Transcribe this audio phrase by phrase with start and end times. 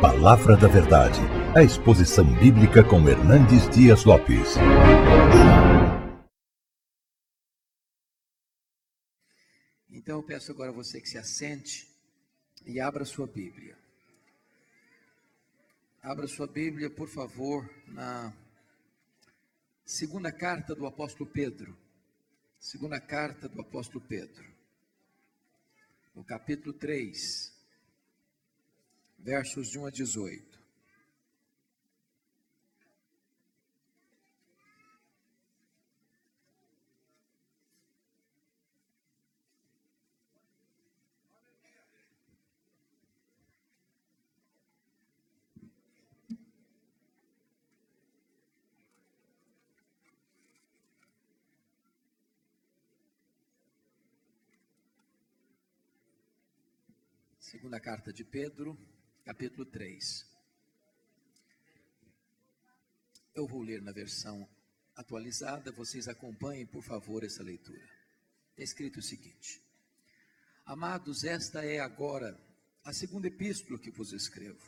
[0.00, 1.20] Palavra da Verdade,
[1.54, 4.54] a exposição bíblica com Hernandes Dias Lopes.
[9.90, 11.86] Então eu peço agora a você que se assente
[12.64, 13.76] e abra sua Bíblia.
[16.02, 18.32] Abra sua Bíblia, por favor, na
[19.84, 21.76] segunda carta do apóstolo Pedro.
[22.58, 24.46] Segunda carta do apóstolo Pedro.
[26.14, 27.59] No capítulo 3,
[29.22, 30.60] versos de 1 a 18.
[57.38, 58.78] Segunda carta de Pedro,
[59.24, 60.26] capítulo 3.
[63.34, 64.48] Eu vou ler na versão
[64.96, 67.88] atualizada, vocês acompanhem, por favor, essa leitura.
[68.50, 69.62] Está escrito o seguinte:
[70.64, 72.38] Amados, esta é agora
[72.84, 74.64] a segunda epístola que vos escrevo.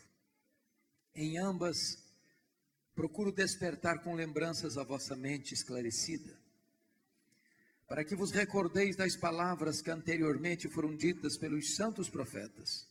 [1.14, 2.02] Em ambas,
[2.94, 6.42] procuro despertar com lembranças a vossa mente esclarecida
[7.92, 12.88] para que vos recordeis das palavras que anteriormente foram ditas pelos santos profetas,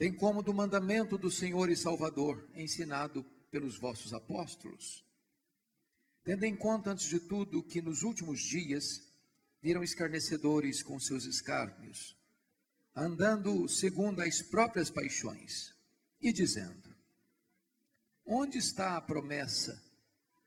[0.00, 5.04] bem como do mandamento do Senhor e Salvador, ensinado pelos vossos apóstolos.
[6.24, 9.02] Tendo em conta, antes de tudo, que nos últimos dias
[9.60, 12.16] viram escarnecedores com seus escárnios,
[12.96, 15.74] andando segundo as próprias paixões,
[16.18, 16.96] e dizendo:
[18.24, 19.78] Onde está a promessa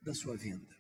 [0.02, 0.76] da sua vinda?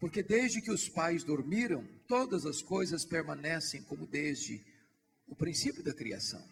[0.00, 4.64] Porque desde que os pais dormiram, todas as coisas permanecem como desde
[5.26, 6.42] o princípio da criação.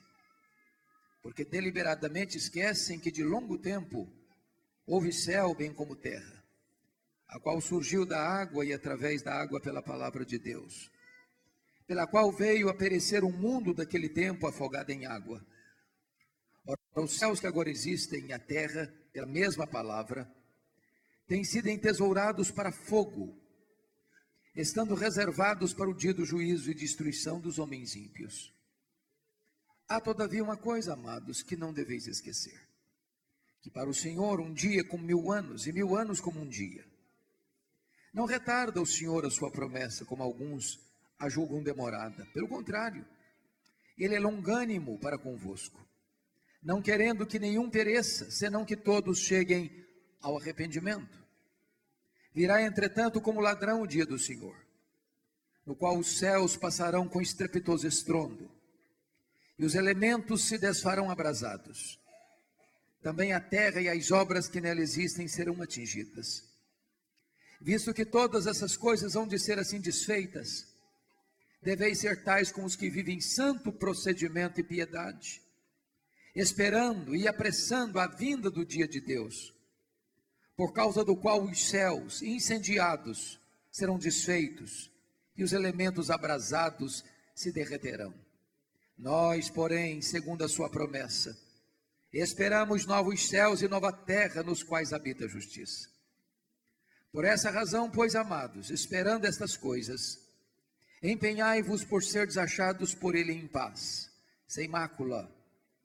[1.23, 4.13] Porque deliberadamente esquecem que de longo tempo
[4.85, 6.45] houve céu bem como terra,
[7.29, 10.91] a qual surgiu da água e através da água pela palavra de Deus,
[11.87, 15.45] pela qual veio a perecer o um mundo daquele tempo afogado em água.
[16.67, 20.29] Ora, os céus que agora existem e a terra, pela mesma palavra,
[21.29, 23.41] têm sido entesourados para fogo,
[24.55, 28.53] estando reservados para o dia do juízo e destruição dos homens ímpios.
[29.89, 32.61] Há todavia uma coisa, amados, que não deveis esquecer:
[33.61, 36.49] que para o Senhor um dia é como mil anos, e mil anos como um
[36.49, 36.85] dia.
[38.13, 40.79] Não retarda o Senhor a sua promessa, como alguns
[41.19, 42.27] a julgam demorada.
[42.35, 43.07] Pelo contrário,
[43.97, 45.81] ele é longânimo para convosco,
[46.63, 49.71] não querendo que nenhum pereça, senão que todos cheguem
[50.21, 51.23] ao arrependimento.
[52.35, 54.57] Virá, entretanto, como ladrão o dia do Senhor,
[55.67, 58.51] no qual os céus passarão com estrepitoso estrondo,
[59.59, 61.99] e os elementos se desfarão abrasados.
[63.03, 66.45] Também a terra e as obras que nela existem serão atingidas.
[67.61, 70.67] Visto que todas essas coisas hão de ser assim desfeitas,
[71.63, 75.41] deveis ser tais com os que vivem santo procedimento e piedade,
[76.35, 79.53] esperando e apressando a vinda do dia de Deus
[80.57, 83.41] por causa do qual os céus incendiados
[83.71, 84.91] serão desfeitos
[85.37, 88.15] e os elementos abrasados se derreterão.
[89.03, 91.37] Nós, porém, segundo a sua promessa,
[92.13, 95.91] esperamos novos céus e nova terra nos quais habita a justiça.
[97.11, 100.21] Por essa razão, pois, amados, esperando estas coisas,
[101.03, 104.09] empenhai-vos por ser desachados por ele em paz,
[104.47, 105.29] sem mácula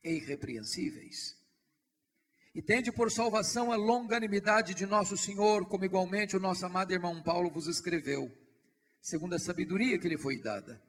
[0.03, 1.35] e irrepreensíveis
[2.53, 7.21] e tende por salvação a longanimidade de nosso Senhor, como igualmente o nosso amado irmão
[7.21, 8.31] Paulo vos escreveu,
[8.99, 10.81] segundo a sabedoria que lhe foi dada.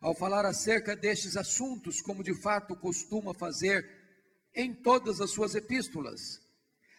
[0.00, 3.86] Ao falar acerca destes assuntos, como de fato costuma fazer
[4.54, 6.40] em todas as suas epístolas,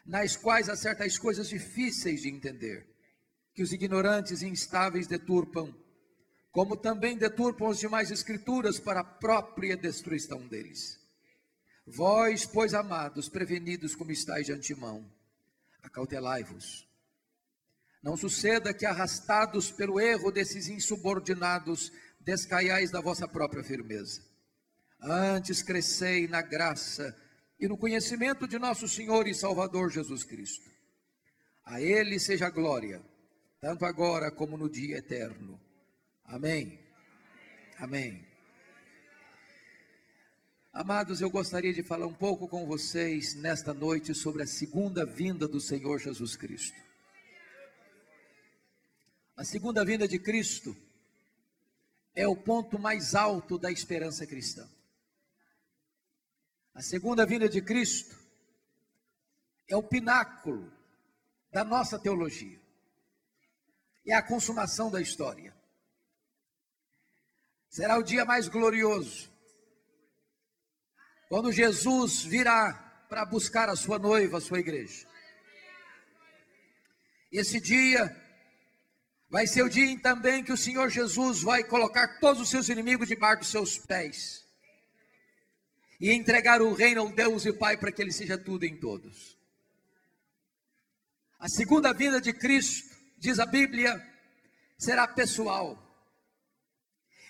[0.05, 2.87] nas quais há certas coisas difíceis de entender,
[3.53, 5.73] que os ignorantes e instáveis deturpam,
[6.51, 10.99] como também deturpam as demais escrituras para a própria destruição deles.
[11.85, 15.11] Vós, pois, amados, prevenidos como estáis de antemão,
[15.81, 16.87] acautelai-vos.
[18.03, 21.91] Não suceda que, arrastados pelo erro desses insubordinados,
[22.23, 24.21] descaiais da vossa própria firmeza.
[25.01, 27.15] Antes crescei na graça
[27.59, 30.69] e no conhecimento de nosso Senhor e Salvador Jesus Cristo.
[31.65, 33.01] A Ele seja a glória,
[33.59, 35.59] tanto agora como no dia eterno.
[36.25, 36.79] Amém.
[37.77, 38.27] Amém.
[40.73, 45.47] Amados, eu gostaria de falar um pouco com vocês nesta noite sobre a segunda vinda
[45.47, 46.77] do Senhor Jesus Cristo.
[49.35, 50.75] A segunda vinda de Cristo
[52.15, 54.69] é o ponto mais alto da esperança cristã.
[56.73, 58.15] A segunda vinda de Cristo
[59.67, 60.71] é o pináculo
[61.51, 62.59] da nossa teologia.
[64.05, 65.55] É a consumação da história.
[67.69, 69.31] Será o dia mais glorioso.
[71.29, 72.73] Quando Jesus virá
[73.07, 75.07] para buscar a sua noiva, a sua igreja.
[77.31, 78.13] Esse dia
[79.31, 83.07] vai ser o dia também que o Senhor Jesus vai colocar todos os seus inimigos
[83.07, 84.45] debaixo dos seus pés
[86.01, 89.37] e entregar o reino ao Deus e Pai para que Ele seja tudo em todos.
[91.39, 94.05] A segunda vinda de Cristo, diz a Bíblia,
[94.77, 95.81] será pessoal.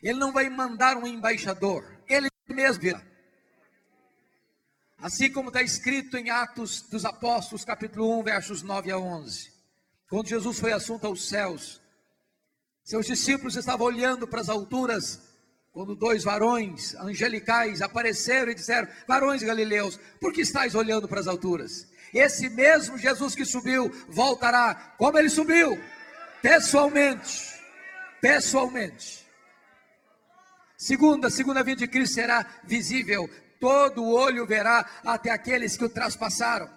[0.01, 3.06] Ele não vai mandar um embaixador, ele mesmo virá.
[4.98, 9.51] Assim como está escrito em Atos dos Apóstolos, capítulo 1, versos 9 a 11.
[10.09, 11.80] Quando Jesus foi assunto aos céus,
[12.83, 15.21] seus discípulos estavam olhando para as alturas,
[15.71, 21.27] quando dois varões angelicais apareceram e disseram: Varões galileus, por que estáis olhando para as
[21.27, 21.87] alturas?
[22.13, 24.75] Esse mesmo Jesus que subiu voltará.
[24.97, 25.81] Como ele subiu?
[26.41, 27.51] Pessoalmente.
[28.19, 29.25] Pessoalmente.
[30.77, 33.29] Segunda, segunda vinda de Cristo será visível.
[33.59, 36.69] Todo olho verá até aqueles que o traspassaram.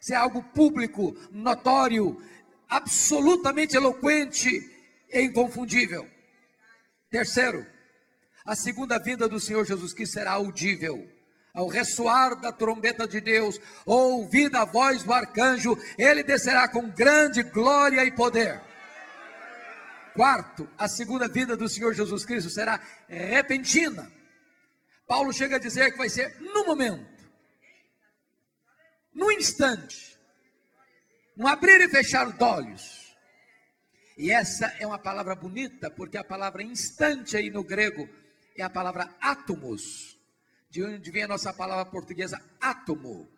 [0.00, 2.22] Isso é algo público, notório,
[2.68, 4.75] absolutamente eloquente
[5.10, 6.08] e inconfundível.
[7.10, 7.66] Terceiro,
[8.44, 11.08] a segunda vinda do Senhor Jesus Cristo será audível.
[11.54, 17.42] Ao ressoar da trombeta de Deus, ouvida a voz do arcanjo, ele descerá com grande
[17.42, 18.60] glória e poder.
[20.14, 24.10] Quarto, a segunda vinda do Senhor Jesus Cristo será repentina.
[25.06, 27.06] Paulo chega a dizer que vai ser no momento,
[29.14, 30.18] no instante,
[31.36, 33.05] no abrir e fechar os olhos.
[34.16, 38.08] E essa é uma palavra bonita, porque a palavra instante aí no grego
[38.56, 40.18] é a palavra átomos,
[40.70, 43.28] de onde vem a nossa palavra portuguesa átomo.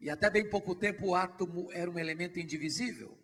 [0.00, 3.16] E até bem pouco tempo o átomo era um elemento indivisível.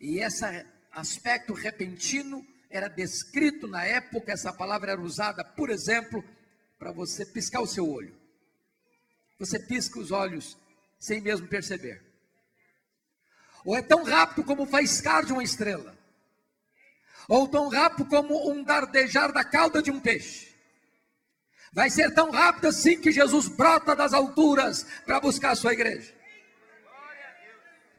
[0.00, 0.44] E esse
[0.90, 6.24] aspecto repentino era descrito na época, essa palavra era usada, por exemplo,
[6.78, 8.14] para você piscar o seu olho.
[9.38, 10.58] Você pisca os olhos
[10.98, 12.02] sem mesmo perceber.
[13.66, 15.96] Ou é tão rápido como faiscar de uma estrela
[17.28, 20.54] ou tão rápido como um dardejar da cauda de um peixe.
[21.72, 26.14] Vai ser tão rápido assim que Jesus brota das alturas para buscar a sua igreja.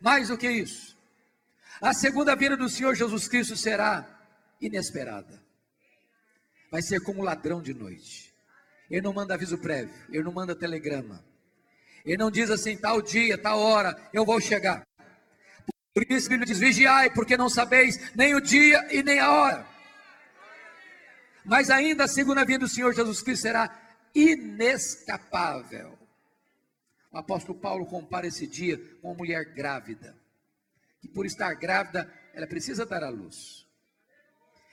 [0.01, 0.97] Mais do que isso,
[1.81, 4.07] a segunda vinda do Senhor Jesus Cristo será
[4.61, 5.43] inesperada.
[6.71, 8.33] Vai ser como ladrão de noite.
[8.89, 11.23] Ele não manda aviso prévio, ele não manda telegrama.
[12.05, 14.86] Ele não diz assim, tal dia, tal hora, eu vou chegar.
[15.97, 19.67] Por isso Bíblia diz: vigiai, porque não sabeis nem o dia e nem a hora.
[21.44, 23.75] Mas ainda a segunda vinda do Senhor Jesus Cristo será
[24.13, 25.97] inescapável.
[27.11, 30.15] O apóstolo Paulo compara esse dia com uma mulher grávida,
[31.01, 33.65] que por estar grávida, ela precisa dar à luz.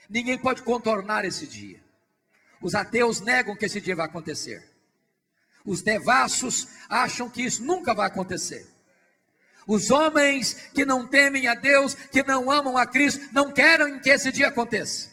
[0.07, 1.83] Ninguém pode contornar esse dia.
[2.61, 4.63] Os ateus negam que esse dia vai acontecer.
[5.65, 8.74] Os devassos acham que isso nunca vai acontecer.
[9.67, 14.09] Os homens que não temem a Deus, que não amam a Cristo, não querem que
[14.09, 15.09] esse dia aconteça.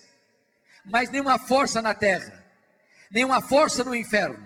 [0.85, 2.45] Mas nenhuma força na terra,
[3.11, 4.45] nenhuma força no inferno,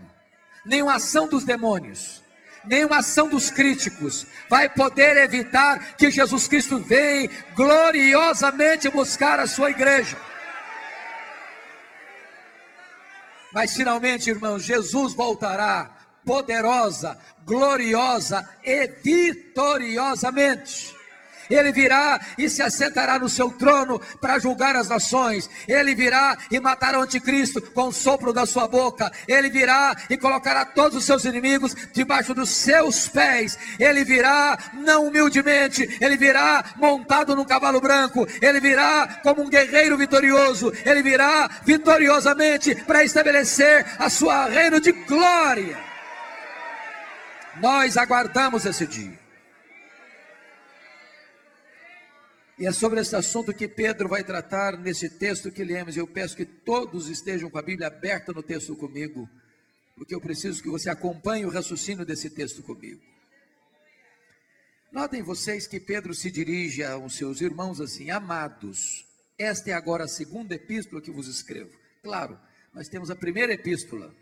[0.64, 2.22] nenhuma ação dos demônios,
[2.64, 9.70] nenhuma ação dos críticos vai poder evitar que Jesus Cristo venha gloriosamente buscar a sua
[9.70, 10.16] igreja.
[13.52, 15.95] Mas finalmente, irmãos, Jesus voltará
[16.26, 17.16] poderosa,
[17.46, 20.96] gloriosa e vitoriosamente.
[21.48, 25.48] Ele virá e se assentará no seu trono para julgar as nações.
[25.68, 29.10] Ele virá e matará o anticristo com o sopro da sua boca.
[29.28, 33.58] Ele virá e colocará todos os seus inimigos debaixo dos seus pés.
[33.78, 38.26] Ele virá não humildemente, ele virá montado num cavalo branco.
[38.42, 40.72] Ele virá como um guerreiro vitorioso.
[40.84, 45.95] Ele virá vitoriosamente para estabelecer a sua reino de glória.
[47.60, 49.18] Nós aguardamos esse dia.
[52.58, 55.96] E é sobre esse assunto que Pedro vai tratar nesse texto que lemos.
[55.96, 59.28] Eu peço que todos estejam com a Bíblia aberta no texto comigo,
[59.94, 63.00] porque eu preciso que você acompanhe o raciocínio desse texto comigo.
[64.90, 69.06] Notem vocês que Pedro se dirige aos seus irmãos assim: Amados,
[69.38, 71.76] esta é agora a segunda epístola que vos escrevo.
[72.02, 72.38] Claro,
[72.72, 74.14] nós temos a primeira epístola,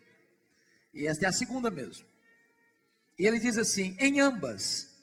[0.92, 2.13] e esta é a segunda mesmo.
[3.18, 4.94] E ele diz assim: em ambas,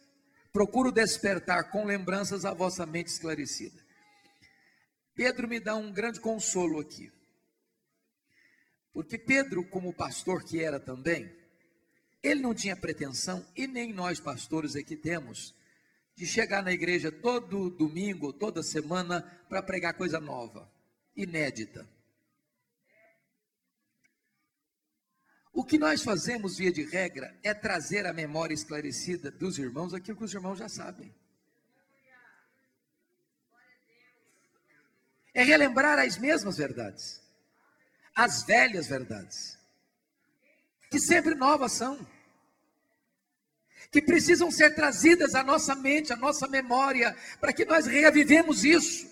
[0.52, 3.80] procuro despertar com lembranças a vossa mente esclarecida.
[5.14, 7.12] Pedro me dá um grande consolo aqui.
[8.94, 11.32] Porque Pedro, como pastor que era também,
[12.22, 15.56] Ele não tinha pretensão, e nem nós pastores aqui temos,
[16.16, 20.72] de chegar na igreja todo domingo, toda semana, para pregar coisa nova,
[21.16, 21.88] inédita.
[25.54, 30.18] O que nós fazemos, via de regra, é trazer à memória esclarecida dos irmãos aquilo
[30.18, 31.14] que os irmãos já sabem.
[35.34, 37.22] É relembrar as mesmas verdades,
[38.16, 39.58] as velhas verdades,
[40.90, 42.06] que sempre novas são,
[43.92, 49.11] que precisam ser trazidas à nossa mente, à nossa memória, para que nós reavivemos isso.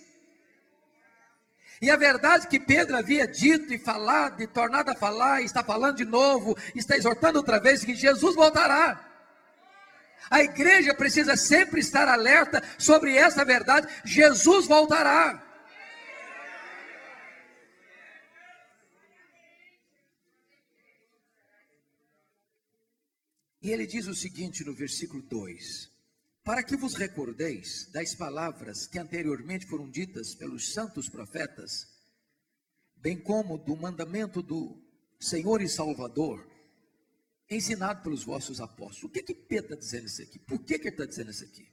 [1.81, 5.97] E a verdade que Pedro havia dito e falado, e tornado a falar, está falando
[5.97, 9.05] de novo, está exortando outra vez que Jesus voltará.
[10.29, 15.45] A igreja precisa sempre estar alerta sobre essa verdade: Jesus voltará.
[23.61, 25.98] E ele diz o seguinte no versículo 2:
[26.43, 31.87] para que vos recordeis das palavras que anteriormente foram ditas pelos santos profetas,
[32.95, 34.77] bem como do mandamento do
[35.19, 36.49] Senhor e Salvador,
[37.49, 39.03] ensinado pelos vossos apóstolos.
[39.03, 40.39] O que que Pedro está dizendo isso aqui?
[40.39, 41.67] Por que, que ele está dizendo isso aqui?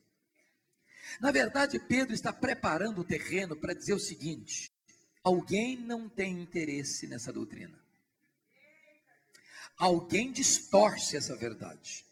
[1.20, 4.72] Na verdade, Pedro está preparando o terreno para dizer o seguinte:
[5.22, 7.78] alguém não tem interesse nessa doutrina.
[9.78, 12.05] Alguém distorce essa verdade.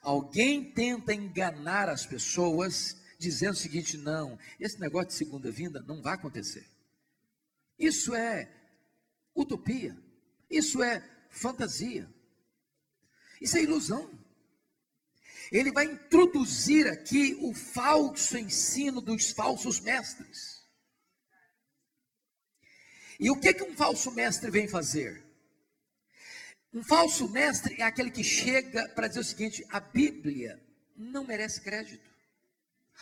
[0.00, 6.00] Alguém tenta enganar as pessoas dizendo o seguinte: não, esse negócio de segunda vinda não
[6.00, 6.66] vai acontecer.
[7.78, 8.50] Isso é
[9.34, 9.96] utopia,
[10.50, 12.08] isso é fantasia,
[13.40, 14.10] isso é ilusão.
[15.50, 20.58] Ele vai introduzir aqui o falso ensino dos falsos mestres.
[23.18, 25.27] E o que, que um falso mestre vem fazer?
[26.78, 30.64] Um falso mestre é aquele que chega para dizer o seguinte: a Bíblia
[30.96, 32.08] não merece crédito.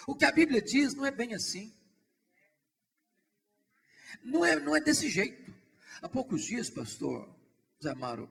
[0.06, 1.76] O que a Bíblia diz não é bem assim.
[4.24, 5.54] Não é, não é desse jeito.
[6.00, 7.28] Há poucos dias, pastor
[7.82, 8.30] Zé Amaro,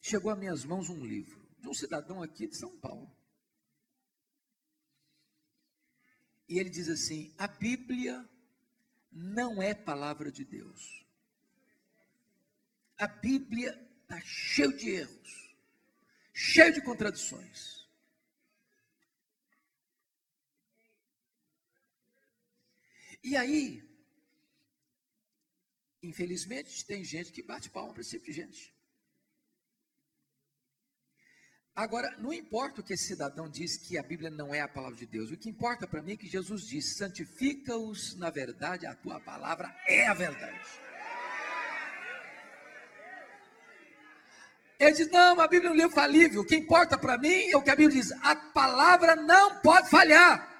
[0.00, 3.10] chegou a minhas mãos um livro de um cidadão aqui de São Paulo.
[6.48, 8.24] E ele diz assim: a Bíblia
[9.10, 11.04] não é palavra de Deus.
[12.96, 15.56] A Bíblia está cheio de erros,
[16.32, 17.84] cheio de contradições.
[23.22, 23.82] E aí,
[26.02, 28.74] infelizmente, tem gente que bate palma para esse tipo de gente.
[31.74, 34.96] Agora, não importa o que esse cidadão diz que a Bíblia não é a palavra
[34.96, 38.94] de Deus, o que importa para mim é que Jesus diz: santifica-os na verdade, a
[38.94, 40.60] tua palavra é a verdade.
[44.84, 46.42] Ele diz: Não, a Bíblia é um livro falível.
[46.42, 49.88] O que importa para mim é o que a Bíblia diz: a palavra não pode
[49.88, 50.52] falhar.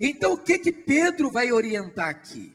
[0.00, 2.54] Então, o que que Pedro vai orientar aqui?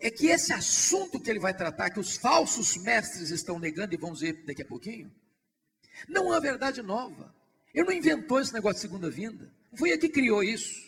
[0.00, 3.98] É que esse assunto que ele vai tratar, que os falsos mestres estão negando, e
[3.98, 5.12] vamos ver daqui a pouquinho,
[6.08, 7.34] não é uma verdade nova.
[7.72, 9.52] Ele não inventou esse negócio de segunda vinda.
[9.74, 10.82] Foi ele que criou isso.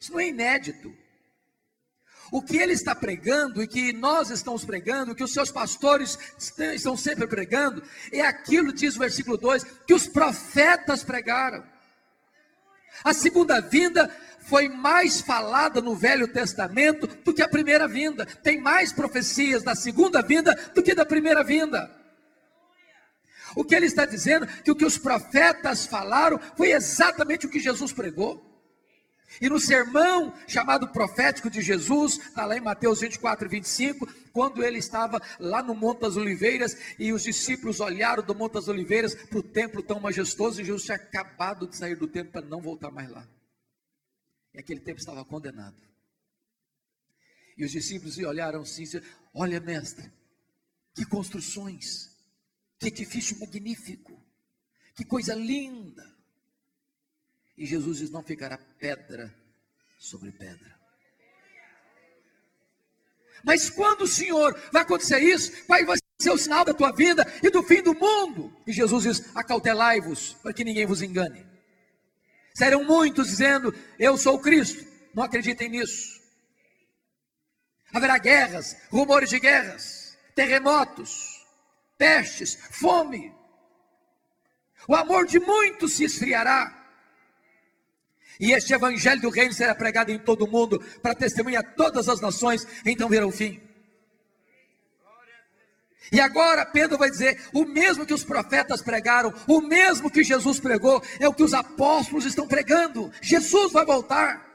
[0.00, 0.96] Isso não é inédito.
[2.32, 6.18] O que ele está pregando e que nós estamos pregando, que os seus pastores
[6.58, 11.62] estão sempre pregando, é aquilo, diz o versículo 2, que os profetas pregaram.
[13.04, 14.10] A segunda vinda
[14.40, 18.24] foi mais falada no Velho Testamento do que a primeira vinda.
[18.24, 21.90] Tem mais profecias da segunda vinda do que da primeira vinda.
[23.54, 27.60] O que ele está dizendo que o que os profetas falaram foi exatamente o que
[27.60, 28.51] Jesus pregou.
[29.40, 34.64] E no sermão chamado profético de Jesus, está lá em Mateus 24 e 25, quando
[34.64, 39.14] ele estava lá no Monte das Oliveiras e os discípulos olharam do Monte das Oliveiras
[39.14, 42.60] para o templo tão majestoso e Jesus tinha acabado de sair do templo para não
[42.60, 43.26] voltar mais lá.
[44.54, 45.80] E aquele templo estava condenado.
[47.56, 48.84] E os discípulos olharam assim:
[49.34, 50.10] Olha, mestre,
[50.94, 52.10] que construções,
[52.78, 54.20] que edifício magnífico,
[54.94, 56.11] que coisa linda.
[57.62, 59.32] E Jesus diz: não ficará pedra
[59.96, 60.76] sobre pedra.
[63.44, 65.84] Mas quando o Senhor vai acontecer isso, vai
[66.20, 68.52] ser o sinal da tua vida e do fim do mundo.
[68.66, 71.46] E Jesus diz: acautelai-vos, para que ninguém vos engane.
[72.52, 74.84] Serão muitos dizendo: Eu sou o Cristo.
[75.14, 76.20] Não acreditem nisso.
[77.94, 81.46] Haverá guerras, rumores de guerras, terremotos,
[81.96, 83.32] pestes, fome.
[84.88, 86.81] O amor de muitos se esfriará.
[88.40, 92.20] E este evangelho do reino será pregado em todo o mundo para testemunhar todas as
[92.20, 93.60] nações, então virá o fim.
[96.10, 100.60] E agora Pedro vai dizer: o mesmo que os profetas pregaram, o mesmo que Jesus
[100.60, 103.10] pregou, é o que os apóstolos estão pregando.
[103.20, 104.52] Jesus vai voltar.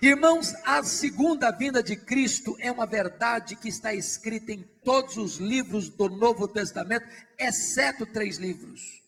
[0.00, 5.36] Irmãos, a segunda vinda de Cristo é uma verdade que está escrita em todos os
[5.36, 7.06] livros do Novo Testamento,
[7.38, 9.02] exceto três livros: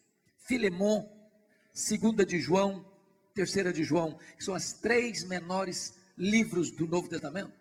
[0.46, 1.13] Filemão,
[1.74, 2.86] segunda de João,
[3.34, 7.52] terceira de João, que são as três menores livros do Novo Testamento.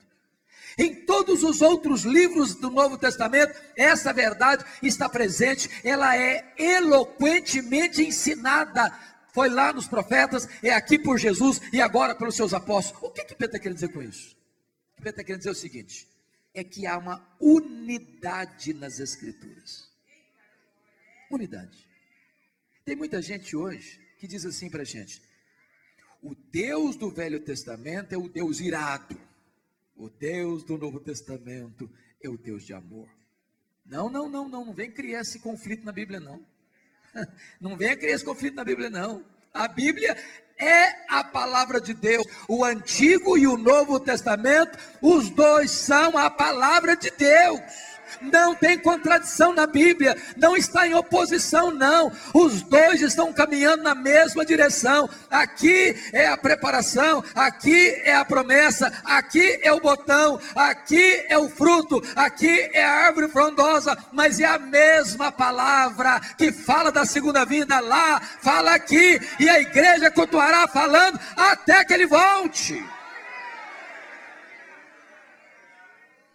[0.78, 8.04] Em todos os outros livros do Novo Testamento, essa verdade está presente, ela é eloquentemente
[8.04, 8.92] ensinada.
[9.34, 13.04] Foi lá nos profetas, é aqui por Jesus e agora pelos seus apóstolos.
[13.04, 14.38] O que, que Pedro está querendo dizer com isso?
[14.94, 16.08] O que Pedro está querendo dizer é o seguinte:
[16.54, 19.92] é que há uma unidade nas Escrituras.
[21.32, 21.88] Unidade.
[22.86, 25.22] Tem muita gente hoje que diz assim para a gente:
[26.22, 29.20] o Deus do Velho Testamento é o Deus irado.
[29.98, 31.92] O Deus do Novo Testamento
[32.24, 33.10] é o Deus de amor.
[33.86, 36.42] Não, não, não, não, não vem criar esse conflito na Bíblia, não.
[37.62, 39.24] Não venha criar esse conflito na Bíblia, não.
[39.54, 40.18] A Bíblia
[40.58, 42.26] é a palavra de Deus.
[42.48, 47.62] O Antigo e o Novo Testamento, os dois são a palavra de Deus
[48.22, 52.12] não tem contradição na Bíblia, não está em oposição, não.
[52.34, 55.10] Os dois estão caminhando na mesma direção.
[55.30, 61.50] Aqui é a preparação, aqui é a promessa, aqui é o botão, aqui é o
[61.50, 67.46] fruto, aqui é a árvore frondosa, mas é a mesma palavra que fala da segunda
[67.46, 72.84] vinda lá, fala aqui, e a igreja continuará falando até que ele volte.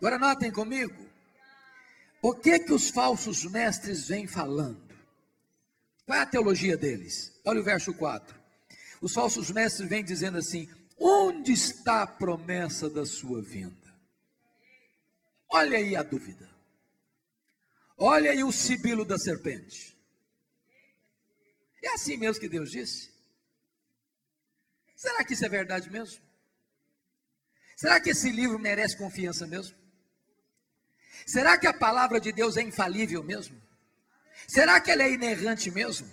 [0.00, 1.07] Agora notem comigo.
[2.20, 4.88] O que que os falsos mestres vêm falando?
[6.04, 7.38] Qual é a teologia deles?
[7.44, 8.36] Olha o verso 4.
[9.00, 13.76] Os falsos mestres vêm dizendo assim: onde está a promessa da sua vinda?
[15.48, 16.48] Olha aí a dúvida.
[17.96, 19.96] Olha aí o sibilo da serpente.
[21.82, 23.10] É assim mesmo que Deus disse?
[24.96, 26.20] Será que isso é verdade mesmo?
[27.76, 29.77] Será que esse livro merece confiança mesmo?
[31.28, 33.60] Será que a palavra de Deus é infalível mesmo?
[34.46, 36.08] Será que ela é inerrante mesmo?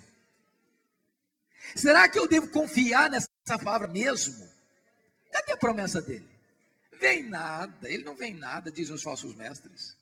[1.74, 3.30] Será que eu devo confiar nessa
[3.64, 4.46] palavra mesmo?
[5.32, 6.28] Cadê a promessa dele?
[7.00, 9.96] Vem nada, ele não vem nada, dizem os falsos mestres.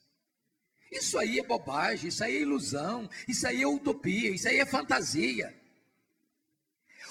[0.90, 4.66] Isso aí é bobagem, isso aí é ilusão, isso aí é utopia, isso aí é
[4.66, 5.54] fantasia.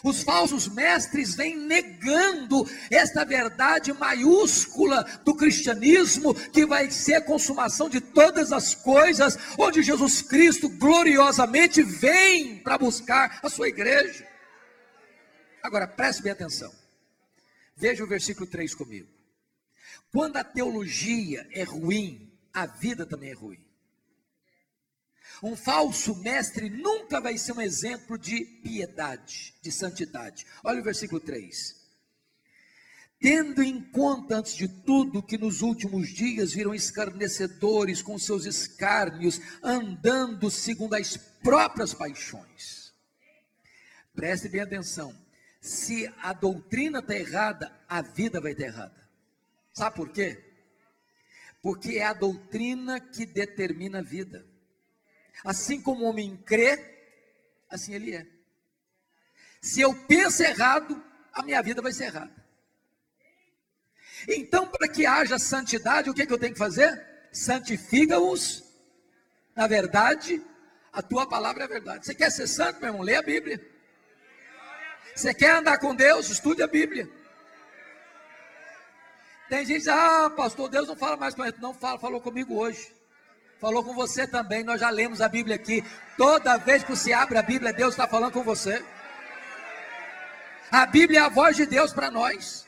[0.04, 7.90] Os falsos mestres vêm negando esta verdade maiúscula do cristianismo, que vai ser a consumação
[7.90, 14.28] de todas as coisas, onde Jesus Cristo gloriosamente vem para buscar a sua igreja.
[15.64, 16.74] Agora, preste bem atenção.
[17.78, 19.08] Veja o versículo 3 comigo.
[20.12, 23.73] Quando a teologia é ruim, a vida também é ruim.
[25.44, 30.46] Um falso mestre nunca vai ser um exemplo de piedade, de santidade.
[30.64, 31.84] Olha o versículo 3.
[33.20, 39.42] Tendo em conta, antes de tudo, que nos últimos dias viram escarnecedores com seus escárnios,
[39.62, 42.94] andando segundo as próprias paixões.
[44.16, 45.14] Preste bem atenção.
[45.60, 49.10] Se a doutrina está errada, a vida vai estar errada.
[49.74, 50.42] Sabe por quê?
[51.62, 54.53] Porque é a doutrina que determina a vida.
[55.44, 56.80] Assim como o homem crê,
[57.70, 58.26] assim ele é.
[59.62, 61.02] Se eu penso errado,
[61.34, 62.34] a minha vida vai ser errada.
[64.28, 67.30] Então, para que haja santidade, o que, é que eu tenho que fazer?
[67.32, 68.64] Santifica-os
[69.56, 70.42] na verdade,
[70.92, 72.06] a tua palavra é verdade.
[72.06, 73.04] Você quer ser santo, meu irmão?
[73.04, 73.64] Lê a Bíblia.
[75.16, 76.30] Você quer andar com Deus?
[76.30, 77.08] Estude a Bíblia.
[79.48, 81.62] Tem gente que diz, ah, pastor, Deus não fala mais com a gente.
[81.62, 82.92] Não fala, falou comigo hoje
[83.64, 84.62] falou com você também.
[84.62, 85.82] Nós já lemos a Bíblia aqui.
[86.18, 88.84] Toda vez que você abre a Bíblia, Deus está falando com você.
[90.70, 92.68] A Bíblia é a voz de Deus para nós.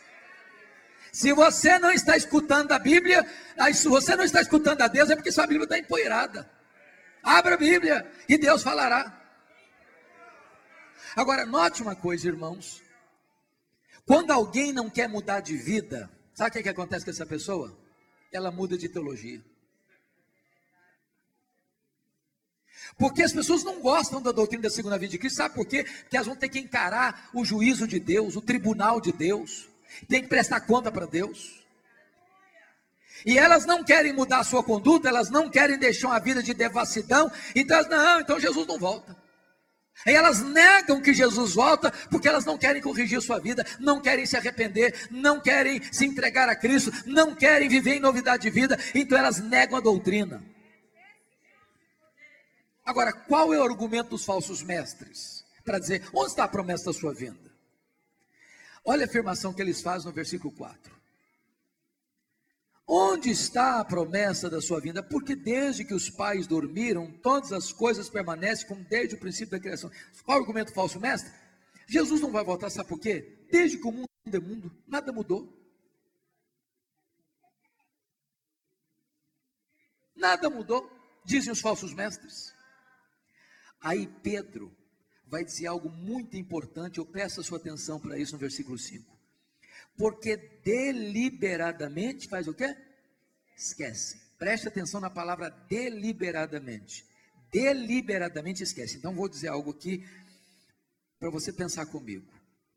[1.11, 3.29] Se você não está escutando a Bíblia,
[3.73, 6.49] se você não está escutando a Deus, é porque sua Bíblia está empoeirada.
[7.21, 9.21] Abra a Bíblia e Deus falará.
[11.13, 12.81] Agora, note uma coisa, irmãos.
[14.05, 17.25] Quando alguém não quer mudar de vida, sabe o que, é que acontece com essa
[17.25, 17.77] pessoa?
[18.31, 19.41] Ela muda de teologia.
[22.97, 25.83] Porque as pessoas não gostam da doutrina da segunda vinda de Cristo, sabe por quê?
[25.83, 29.67] Porque elas vão ter que encarar o juízo de Deus, o tribunal de Deus,
[30.07, 31.63] tem que prestar conta para Deus.
[33.25, 36.53] E elas não querem mudar a sua conduta, elas não querem deixar uma vida de
[36.53, 39.15] devassidão, então elas, não, então Jesus não volta.
[40.05, 44.25] Aí elas negam que Jesus volta porque elas não querem corrigir sua vida, não querem
[44.25, 48.77] se arrepender, não querem se entregar a Cristo, não querem viver em novidade de vida,
[48.93, 50.43] então elas negam a doutrina.
[52.85, 55.43] Agora, qual é o argumento dos falsos mestres?
[55.63, 57.51] Para dizer, onde está a promessa da sua vinda?
[58.85, 60.93] Olha a afirmação que eles fazem no versículo 4.
[62.87, 65.01] Onde está a promessa da sua vinda?
[65.01, 69.59] Porque desde que os pais dormiram, todas as coisas permanecem como desde o princípio da
[69.59, 69.89] criação.
[70.23, 71.33] Qual é o argumento falso, mestre?
[71.87, 73.47] Jesus não vai voltar, sabe por quê?
[73.51, 75.51] Desde que o mundo é mundo, nada mudou.
[80.15, 80.89] Nada mudou,
[81.25, 82.54] dizem os falsos mestres.
[83.85, 84.75] Aí Pedro
[85.27, 89.15] vai dizer algo muito importante, eu peço a sua atenção para isso no versículo 5
[89.97, 92.75] porque deliberadamente faz o quê?
[93.55, 94.19] Esquece.
[94.37, 97.05] Preste atenção na palavra deliberadamente.
[97.51, 98.97] Deliberadamente esquece.
[98.97, 100.05] Então vou dizer algo aqui
[101.19, 102.29] para você pensar comigo.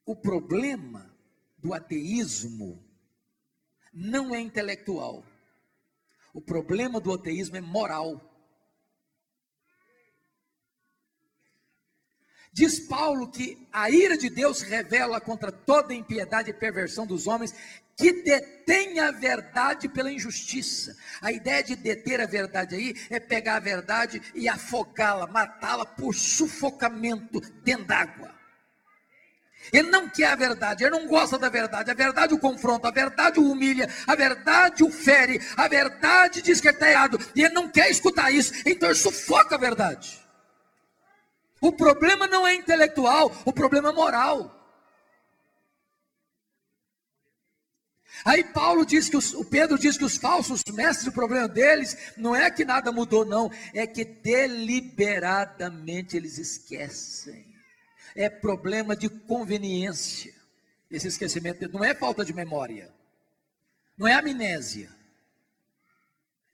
[0.07, 1.13] O problema
[1.59, 2.83] do ateísmo
[3.93, 5.25] não é intelectual.
[6.33, 8.28] O problema do ateísmo é moral.
[12.53, 17.55] Diz Paulo que a ira de Deus revela contra toda impiedade e perversão dos homens
[17.97, 20.97] que detém a verdade pela injustiça.
[21.21, 26.15] A ideia de deter a verdade aí é pegar a verdade e afogá-la, matá-la por
[26.15, 28.39] sufocamento dentro d'água.
[29.73, 31.91] Ele não quer a verdade, ele não gosta da verdade.
[31.91, 36.61] A verdade o confronta, a verdade o humilha, a verdade o fere, a verdade diz
[36.61, 40.28] que está errado, e ele não quer escutar isso, então ele sufoca a verdade.
[41.61, 44.55] O problema não é intelectual, o problema é moral.
[48.25, 51.97] Aí Paulo diz que os, o Pedro diz que os falsos mestres, o problema deles
[52.17, 57.47] não é que nada mudou, não, é que deliberadamente eles esquecem.
[58.17, 60.35] É problema de conveniência.
[60.91, 62.93] Esse esquecimento não é falta de memória,
[63.97, 64.91] não é amnésia,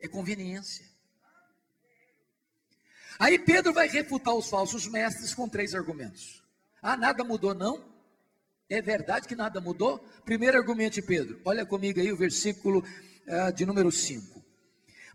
[0.01, 0.94] é conveniência.
[3.19, 6.43] Aí Pedro vai refutar os falsos mestres com três argumentos.
[6.83, 7.85] Ah, nada mudou, não?
[8.69, 9.99] É verdade que nada mudou?
[10.25, 12.85] Primeiro argumento de Pedro, olha comigo aí o versículo
[13.27, 14.43] uh, de número 5.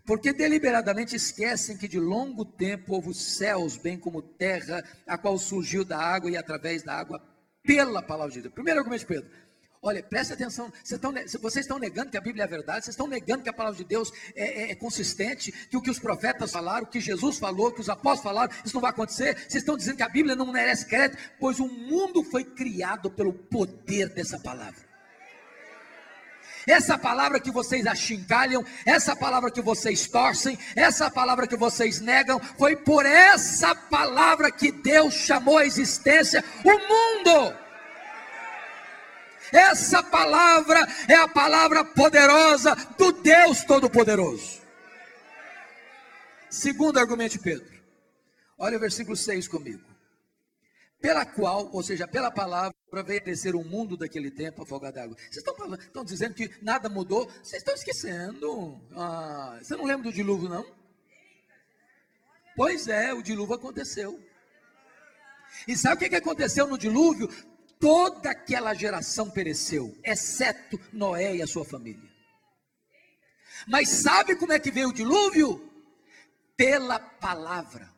[0.06, 5.84] Porque deliberadamente esquecem que de longo tempo houve céus, bem como terra, a qual surgiu
[5.84, 7.22] da água e através da água
[7.62, 8.54] pela palavra de Deus.
[8.54, 9.30] Primeiro argumento de Pedro.
[9.82, 10.70] Olha, preste atenção,
[11.40, 13.84] vocês estão, negando que a Bíblia é verdade, vocês estão negando que a palavra de
[13.84, 17.80] Deus é, é, é, consistente, que o que os profetas falaram, que Jesus falou, que
[17.80, 19.34] os apóstolos falaram, isso não vai acontecer.
[19.36, 23.32] Vocês estão dizendo que a Bíblia não merece crédito, pois o mundo foi criado pelo
[23.32, 24.90] poder dessa palavra.
[26.66, 32.38] Essa palavra que vocês achincalham, essa palavra que vocês torcem, essa palavra que vocês negam,
[32.58, 37.69] foi por essa palavra que Deus chamou a existência o mundo.
[39.52, 44.60] Essa palavra é a palavra poderosa do Deus Todo-Poderoso.
[46.48, 47.80] Segundo argumento de Pedro.
[48.58, 49.90] Olha o versículo 6 comigo.
[51.00, 52.74] Pela qual, ou seja, pela palavra,
[53.06, 55.16] veio descer o mundo daquele tempo afogado d'água.
[55.16, 57.26] Vocês estão, falando, estão dizendo que nada mudou?
[57.42, 58.78] Vocês estão esquecendo.
[58.94, 60.66] Ah, você não lembra do dilúvio, não?
[62.54, 64.20] Pois é, o dilúvio aconteceu.
[65.66, 67.30] E sabe o que aconteceu no dilúvio?
[67.80, 72.08] Toda aquela geração pereceu, exceto Noé e a sua família.
[73.66, 75.68] Mas sabe como é que veio o dilúvio?
[76.56, 77.90] Pela palavra.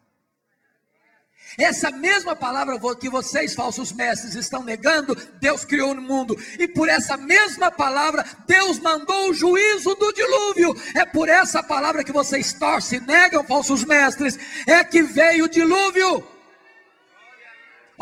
[1.59, 6.89] Essa mesma palavra que vocês, falsos mestres, estão negando, Deus criou no mundo, e por
[6.89, 10.75] essa mesma palavra, Deus mandou o juízo do dilúvio.
[10.95, 16.32] É por essa palavra que vocês torcem, negam, falsos mestres, é que veio o dilúvio.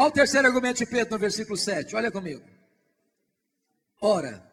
[0.01, 2.43] Olha o terceiro argumento de Pedro no versículo 7, olha comigo.
[4.01, 4.51] Ora,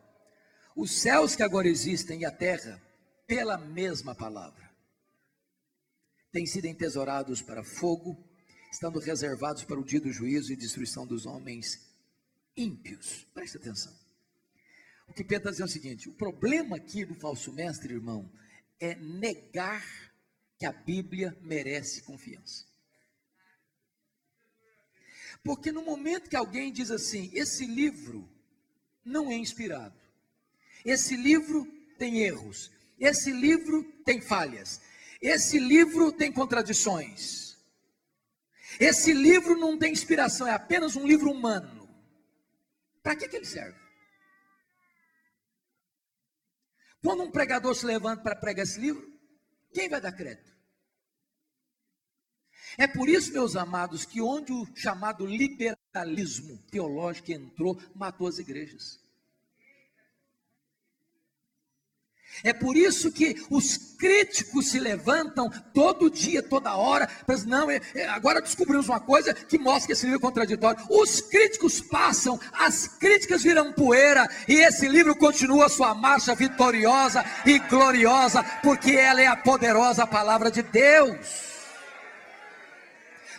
[0.75, 2.81] os céus que agora existem e a terra,
[3.25, 4.69] pela mesma palavra,
[6.33, 8.21] têm sido entesourados para fogo,
[8.69, 11.79] estando reservados para o dia do juízo e destruição dos homens
[12.57, 13.25] ímpios.
[13.33, 13.97] Preste atenção.
[15.07, 18.29] O que Pedro está dizendo é o seguinte: o problema aqui do falso mestre, irmão,
[18.81, 19.85] é negar
[20.59, 22.67] que a Bíblia merece confiança.
[25.43, 28.29] Porque no momento que alguém diz assim, esse livro
[29.03, 29.99] não é inspirado,
[30.83, 31.65] esse livro
[31.97, 34.81] tem erros, esse livro tem falhas,
[35.21, 37.57] esse livro tem contradições,
[38.79, 41.87] esse livro não tem inspiração, é apenas um livro humano.
[43.01, 43.79] Para que, que ele serve?
[47.01, 49.07] Quando um pregador se levanta para pregar esse livro,
[49.73, 50.56] quem vai dar crédito?
[52.77, 58.99] É por isso, meus amados, que onde o chamado liberalismo teológico entrou, matou as igrejas.
[62.43, 67.81] É por isso que os críticos se levantam todo dia, toda hora, mas não, é,
[67.95, 70.85] é, agora descobrimos uma coisa que mostra que esse livro é contraditório.
[70.87, 77.57] Os críticos passam, as críticas viram poeira, e esse livro continua sua marcha vitoriosa e
[77.57, 81.56] gloriosa, porque ela é a poderosa palavra de Deus.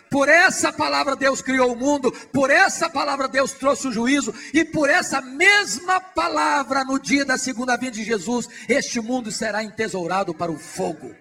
[0.09, 4.65] Por essa palavra Deus criou o mundo, por essa palavra Deus trouxe o juízo, e
[4.65, 10.33] por essa mesma palavra, no dia da segunda vinda de Jesus, este mundo será entesourado
[10.33, 11.15] para o fogo.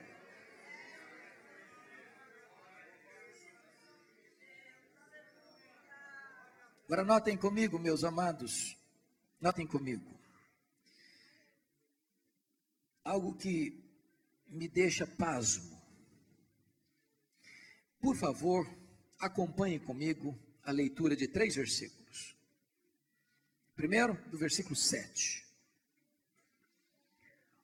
[6.87, 8.75] Agora notem comigo, meus amados,
[9.39, 10.19] notem comigo.
[13.05, 13.85] Algo que
[14.47, 15.79] me deixa pasmo.
[18.01, 18.67] Por favor,
[19.19, 22.37] acompanhe comigo a leitura de três versículos.
[23.75, 25.45] Primeiro, do versículo 7.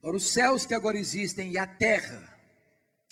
[0.02, 2.38] Ora, os céus que agora existem e a terra,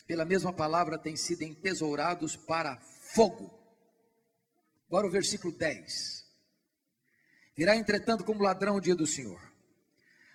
[0.07, 2.77] pela mesma palavra, têm sido entesourados para
[3.15, 3.51] fogo.
[4.89, 6.23] Agora o versículo 10.
[7.57, 9.41] Virá, entretanto, como ladrão o dia do Senhor,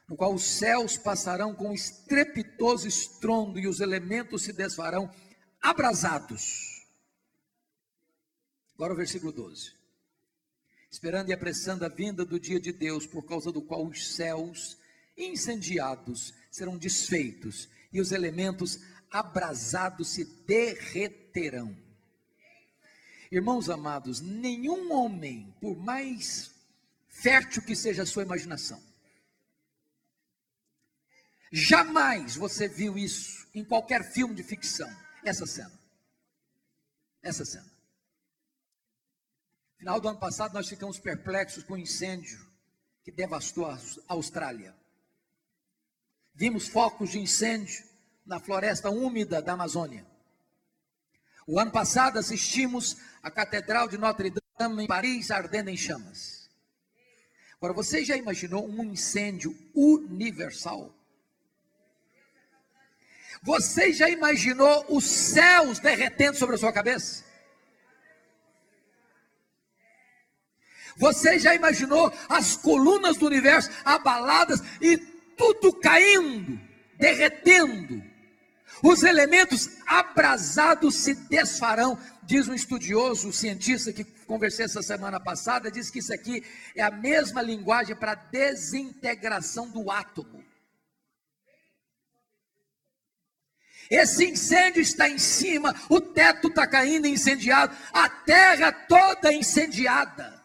[0.08, 5.14] no qual os céus passarão com estrepitoso estrondo e os elementos se desfarão
[5.62, 6.77] abrasados
[8.78, 9.72] Agora o versículo 12.
[10.92, 14.78] Esperando e apressando a vinda do dia de Deus, por causa do qual os céus
[15.18, 21.76] incendiados serão desfeitos e os elementos abrasados se derreterão.
[23.32, 26.52] Irmãos amados, nenhum homem, por mais
[27.08, 28.82] fértil que seja a sua imaginação,
[31.52, 34.90] jamais você viu isso em qualquer filme de ficção,
[35.24, 35.78] essa cena.
[37.24, 37.77] Essa cena.
[39.78, 42.40] Final do ano passado, nós ficamos perplexos com o incêndio
[43.04, 44.76] que devastou a Austrália.
[46.34, 47.86] Vimos focos de incêndio
[48.26, 50.06] na floresta úmida da Amazônia.
[51.46, 56.50] O ano passado assistimos a Catedral de Notre Dame em Paris ardendo em chamas.
[57.56, 60.94] Agora, você já imaginou um incêndio universal?
[63.42, 67.27] Você já imaginou os céus derretendo sobre a sua cabeça?
[70.98, 74.98] Você já imaginou as colunas do universo abaladas e
[75.38, 76.60] tudo caindo,
[76.98, 78.04] derretendo?
[78.84, 85.72] Os elementos abrasados se desfarão, diz um estudioso, um cientista que conversei essa semana passada,
[85.72, 86.44] diz que isso aqui
[86.76, 90.44] é a mesma linguagem para desintegração do átomo.
[93.90, 100.37] Esse incêndio está em cima, o teto está caindo incendiado, a terra toda incendiada.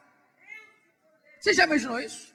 [1.43, 2.31] Você já imaginou isso?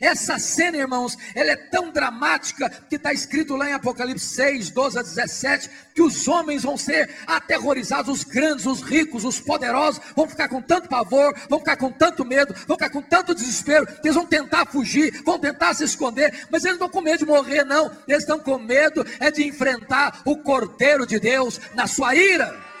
[0.00, 4.98] Essa cena, irmãos, ela é tão dramática que está escrito lá em Apocalipse 6, 12
[4.98, 10.26] a 17, que os homens vão ser aterrorizados, os grandes, os ricos, os poderosos, vão
[10.26, 14.08] ficar com tanto pavor, vão ficar com tanto medo, vão ficar com tanto desespero, que
[14.08, 17.26] eles vão tentar fugir, vão tentar se esconder, mas eles não estão com medo de
[17.26, 22.16] morrer, não, eles estão com medo é de enfrentar o Cordeiro de Deus na sua
[22.16, 22.71] ira.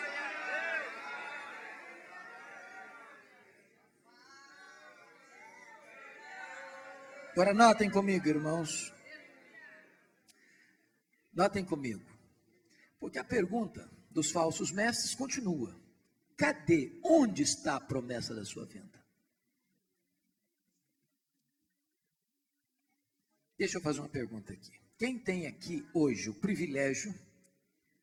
[7.32, 8.92] Agora notem comigo, irmãos.
[11.32, 12.04] Notem comigo.
[13.00, 15.74] Porque a pergunta dos falsos mestres continua:
[16.36, 17.00] cadê?
[17.02, 19.02] Onde está a promessa da sua vinda?
[23.58, 24.70] Deixa eu fazer uma pergunta aqui.
[24.98, 27.14] Quem tem aqui hoje o privilégio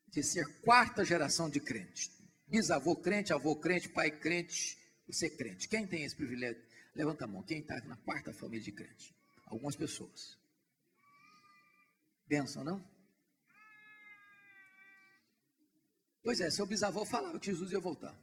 [0.08, 2.10] de ser quarta geração de crente?
[2.48, 5.68] Bisavô crente, avô crente, pai crente, você crente.
[5.68, 6.60] Quem tem esse privilégio?
[6.96, 7.44] Levanta a mão.
[7.44, 9.19] Quem está na quarta família de crente?
[9.50, 10.38] Algumas pessoas.
[12.28, 12.88] Pensam, não?
[16.22, 18.16] Pois é, seu bisavô falava que Jesus ia voltar.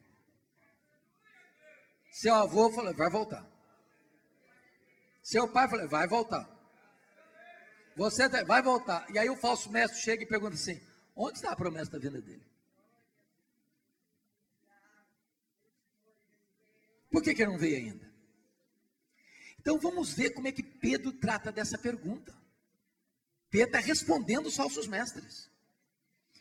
[2.11, 3.45] Seu avô falou, vai voltar.
[5.21, 6.49] Seu pai falou, vai voltar.
[7.97, 9.09] Você vai voltar.
[9.13, 10.79] E aí o falso mestre chega e pergunta assim:
[11.15, 12.45] onde está a promessa da vinda dele?
[17.11, 18.06] Por que, que ele não veio ainda?
[19.67, 22.33] Então vamos ver como é que Pedro trata dessa pergunta.
[23.49, 25.51] Pedro está respondendo os falsos mestres.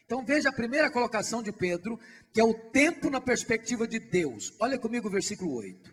[0.05, 1.99] Então veja a primeira colocação de Pedro,
[2.33, 4.55] que é o tempo na perspectiva de Deus.
[4.61, 5.93] Olha comigo o versículo 8.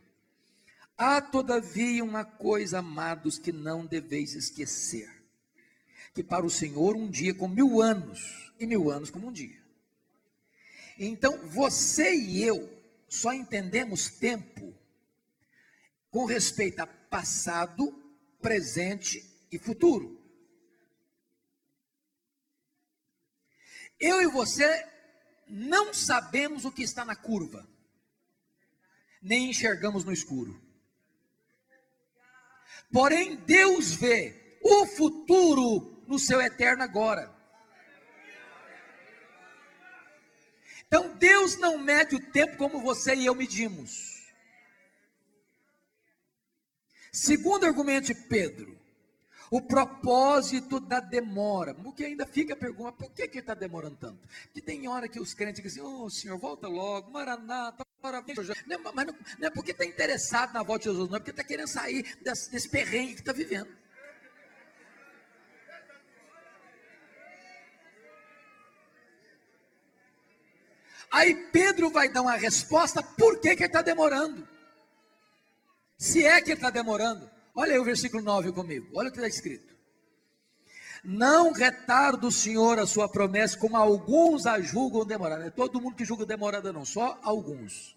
[0.96, 5.10] Há todavia uma coisa, amados, que não deveis esquecer:
[6.14, 9.60] que para o Senhor um dia como mil anos, e mil anos como um dia.
[11.00, 12.72] Então, você e eu
[13.10, 14.72] só entendemos tempo
[16.12, 17.94] com respeito a passado,
[18.42, 20.20] presente e futuro.
[24.00, 24.68] Eu e você
[25.48, 27.70] não sabemos o que está na curva,
[29.22, 30.60] nem enxergamos no escuro.
[32.92, 37.32] Porém, Deus vê o futuro no seu eterno agora.
[40.88, 44.13] Então, Deus não mede o tempo como você e eu medimos.
[47.14, 48.76] Segundo argumento de Pedro,
[49.52, 51.76] o propósito da demora.
[51.76, 54.28] Porque ainda fica a pergunta, por que, que está demorando tanto?
[54.46, 58.40] Porque tem hora que os crentes dizem, oh Senhor, volta logo, Maranata, parabéns.
[58.66, 61.30] Não, mas não, não é porque está interessado na volta de Jesus, não é porque
[61.30, 63.70] está querendo sair desse, desse perrengue que está vivendo.
[71.12, 74.52] Aí Pedro vai dar uma resposta, por que, que ele está demorando?
[76.04, 77.32] Se é que está demorando.
[77.56, 79.74] Olha aí o versículo 9 comigo, olha o que está escrito.
[81.02, 85.46] Não retarda o Senhor a sua promessa, como alguns a julgam demorada.
[85.46, 87.96] É todo mundo que julga demorada, não, só alguns.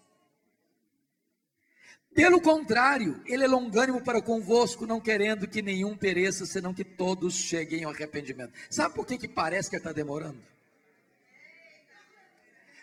[2.15, 7.33] Pelo contrário, ele é longânimo para convosco, não querendo que nenhum pereça, senão que todos
[7.35, 8.53] cheguem ao arrependimento.
[8.69, 10.39] Sabe por que, que parece que está demorando?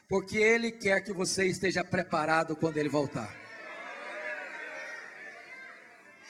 [0.06, 3.43] porque Ele quer que você esteja preparado quando Ele voltar.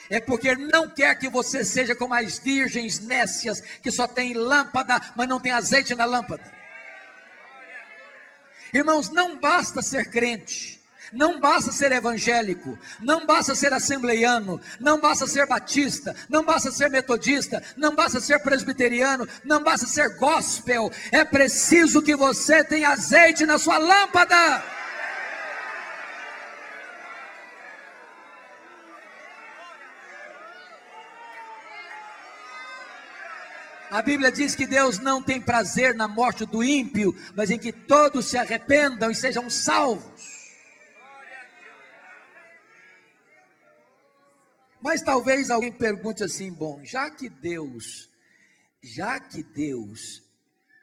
[0.09, 4.33] É porque Ele não quer que você seja como as virgens nécias, que só tem
[4.33, 6.43] lâmpada, mas não tem azeite na lâmpada.
[8.73, 10.81] Irmãos, não basta ser crente,
[11.13, 16.89] não basta ser evangélico, não basta ser assembleiano, não basta ser batista, não basta ser
[16.89, 20.91] metodista, não basta ser presbiteriano, não basta ser gospel.
[21.11, 24.63] É preciso que você tenha azeite na sua lâmpada.
[33.95, 37.71] A Bíblia diz que Deus não tem prazer na morte do ímpio, mas em que
[37.71, 40.51] todos se arrependam e sejam salvos.
[44.81, 48.09] Mas talvez alguém pergunte assim: bom, já que Deus,
[48.83, 50.21] já que Deus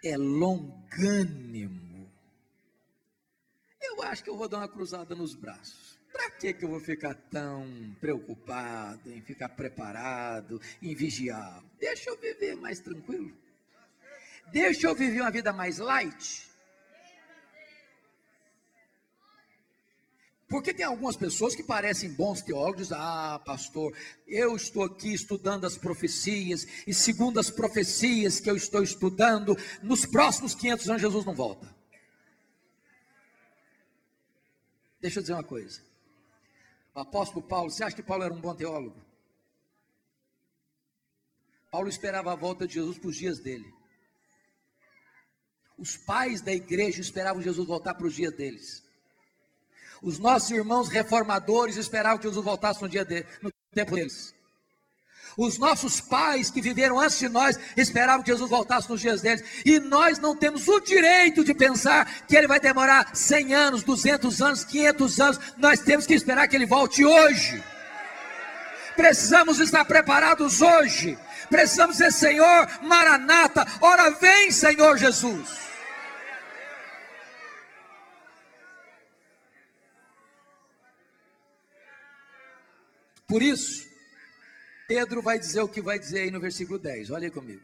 [0.03, 2.11] é longânimo,
[3.79, 6.02] eu acho que eu vou dar uma cruzada nos braços.
[6.13, 11.63] Para que, que eu vou ficar tão preocupado em ficar preparado, em vigiar?
[11.81, 13.33] Deixa eu viver mais tranquilo.
[14.53, 16.53] Deixa eu viver uma vida mais light.
[20.53, 23.97] Porque tem algumas pessoas que parecem bons teólogos, ah, pastor,
[24.27, 30.05] eu estou aqui estudando as profecias, e segundo as profecias que eu estou estudando, nos
[30.05, 31.75] próximos 500 anos Jesus não volta.
[35.01, 35.81] Deixa eu dizer uma coisa.
[36.95, 39.01] O apóstolo Paulo, você acha que Paulo era um bom teólogo?
[41.71, 43.73] Paulo esperava a volta de Jesus para os dias dele.
[45.79, 48.85] Os pais da igreja esperavam Jesus voltar para os dias deles.
[50.03, 54.35] Os nossos irmãos reformadores esperavam que Jesus voltasse no dia de, no tempo deles.
[55.37, 59.43] Os nossos pais que viveram antes de nós esperavam que Jesus voltasse nos dias deles.
[59.65, 64.43] E nós não temos o direito de pensar que ele vai demorar 100 anos, 200
[64.43, 65.41] anos, 500 anos.
[65.57, 67.63] Nós temos que esperar que ele volte hoje.
[68.95, 71.19] Precisamos estar preparados hoje.
[71.49, 75.63] Precisamos dizer, Senhor, Maranata, ora vem, Senhor Jesus.
[83.27, 83.92] Por isso,
[84.89, 87.63] Pedro vai dizer o que vai dizer aí no versículo 10, olha aí comigo.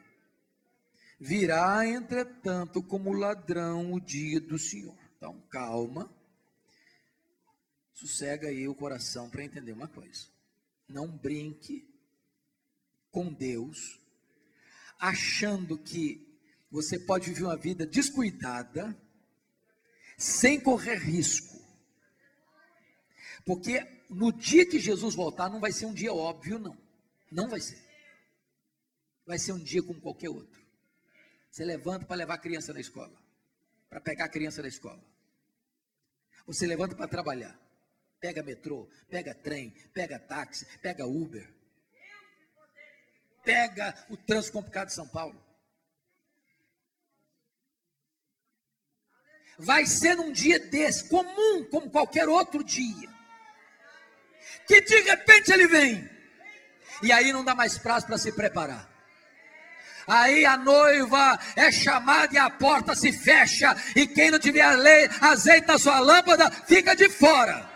[1.20, 4.96] Virá, entretanto, como ladrão o dia do Senhor.
[5.16, 6.08] Então, calma,
[7.92, 10.26] sossega aí o coração para entender uma coisa.
[10.88, 11.92] Não brinque
[13.10, 14.00] com Deus,
[14.98, 16.24] achando que
[16.70, 18.96] você pode viver uma vida descuidada,
[20.16, 21.58] sem correr risco.
[23.44, 26.87] Porque no dia que Jesus voltar, não vai ser um dia óbvio, não.
[27.30, 27.78] Não vai ser.
[29.26, 30.60] Vai ser um dia como qualquer outro.
[31.50, 33.16] Você levanta para levar a criança na escola,
[33.88, 35.02] para pegar a criança na escola.
[36.46, 37.58] Você levanta para trabalhar.
[38.20, 41.54] Pega metrô, pega trem, pega táxi, pega Uber.
[43.44, 45.44] Pega o trânsito complicado de São Paulo.
[49.58, 53.18] Vai ser num dia desse, comum, como qualquer outro dia
[54.68, 56.17] que de repente ele vem.
[57.02, 58.88] E aí não dá mais prazo para se preparar.
[60.06, 64.64] Aí a noiva é chamada e a porta se fecha, e quem não tiver
[65.20, 67.68] azeite na sua lâmpada fica de fora.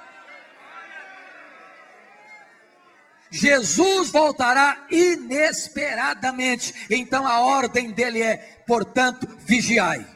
[3.30, 6.86] Jesus voltará inesperadamente.
[6.90, 10.06] Então a ordem dele é, portanto, vigiai.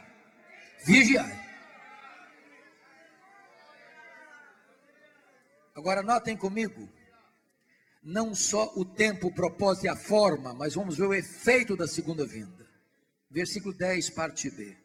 [0.84, 1.46] Vigiai.
[5.74, 6.88] Agora notem comigo,
[8.07, 11.88] não só o tempo, o propósito e a forma, mas vamos ver o efeito da
[11.88, 12.64] segunda vinda.
[13.28, 14.76] Versículo 10, parte B.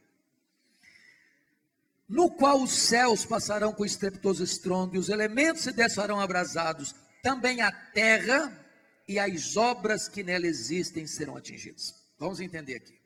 [2.10, 7.62] No qual os céus passarão com estrepitoso estrondo, e os elementos se desfarão abrasados, também
[7.62, 8.58] a terra
[9.08, 11.94] e as obras que nela existem serão atingidas.
[12.18, 13.00] Vamos entender aqui.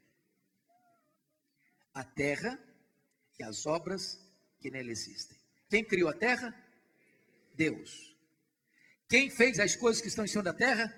[1.93, 2.57] A terra
[3.37, 4.17] e as obras
[4.61, 5.37] que nela existem.
[5.69, 6.55] Quem criou a terra?
[7.53, 8.14] Deus.
[9.07, 10.93] Quem fez as coisas que estão em cima da terra?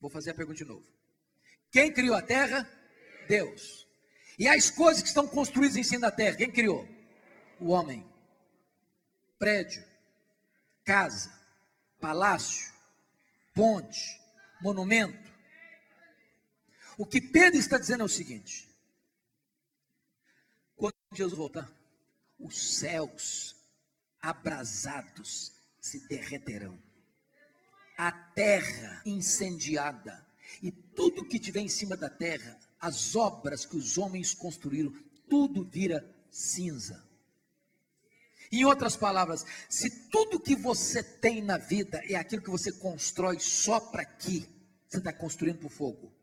[0.00, 0.86] Vou fazer a pergunta de novo.
[1.70, 2.68] Quem criou a terra?
[3.28, 3.86] Deus.
[4.38, 6.88] E as coisas que estão construídas em cima da terra, quem criou?
[7.60, 8.04] O homem.
[9.38, 9.84] Prédio,
[10.84, 11.32] casa,
[12.00, 12.72] palácio,
[13.54, 14.20] ponte,
[14.60, 15.32] monumento.
[16.96, 18.68] O que Pedro está dizendo é o seguinte:
[20.76, 21.70] quando Jesus voltar,
[22.38, 23.56] os céus
[24.20, 25.53] abrasados
[25.84, 26.78] se derreterão,
[27.94, 30.26] a terra incendiada,
[30.62, 34.90] e tudo que tiver em cima da terra, as obras que os homens construíram,
[35.28, 37.06] tudo vira cinza.
[38.50, 43.38] Em outras palavras, se tudo que você tem na vida é aquilo que você constrói
[43.38, 44.48] só para aqui,
[44.88, 46.13] você está construindo para o fogo.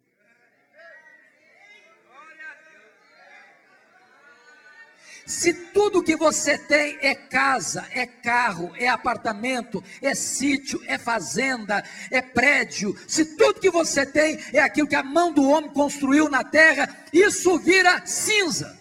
[5.31, 11.81] Se tudo que você tem é casa, é carro, é apartamento, é sítio, é fazenda,
[12.11, 16.29] é prédio, se tudo que você tem é aquilo que a mão do homem construiu
[16.29, 18.77] na terra, isso vira cinza.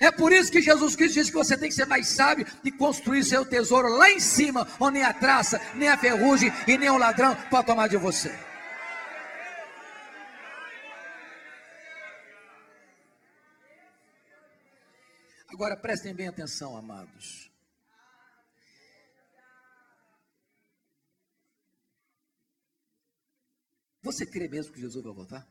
[0.00, 2.70] É por isso que Jesus Cristo diz que você tem que ser mais sábio e
[2.70, 6.90] construir seu tesouro lá em cima, onde nem a traça, nem a ferrugem e nem
[6.90, 8.51] o ladrão pode tomar de você.
[15.62, 17.48] Agora prestem bem atenção, amados.
[24.02, 25.48] Você crê mesmo que Jesus vai voltar?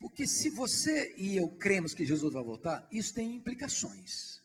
[0.00, 4.42] Porque se você e eu cremos que Jesus vai voltar, isso tem implicações.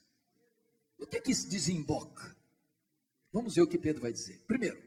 [0.99, 2.37] O que, que isso desemboca?
[3.33, 4.43] Vamos ver o que Pedro vai dizer.
[4.45, 4.79] Primeiro,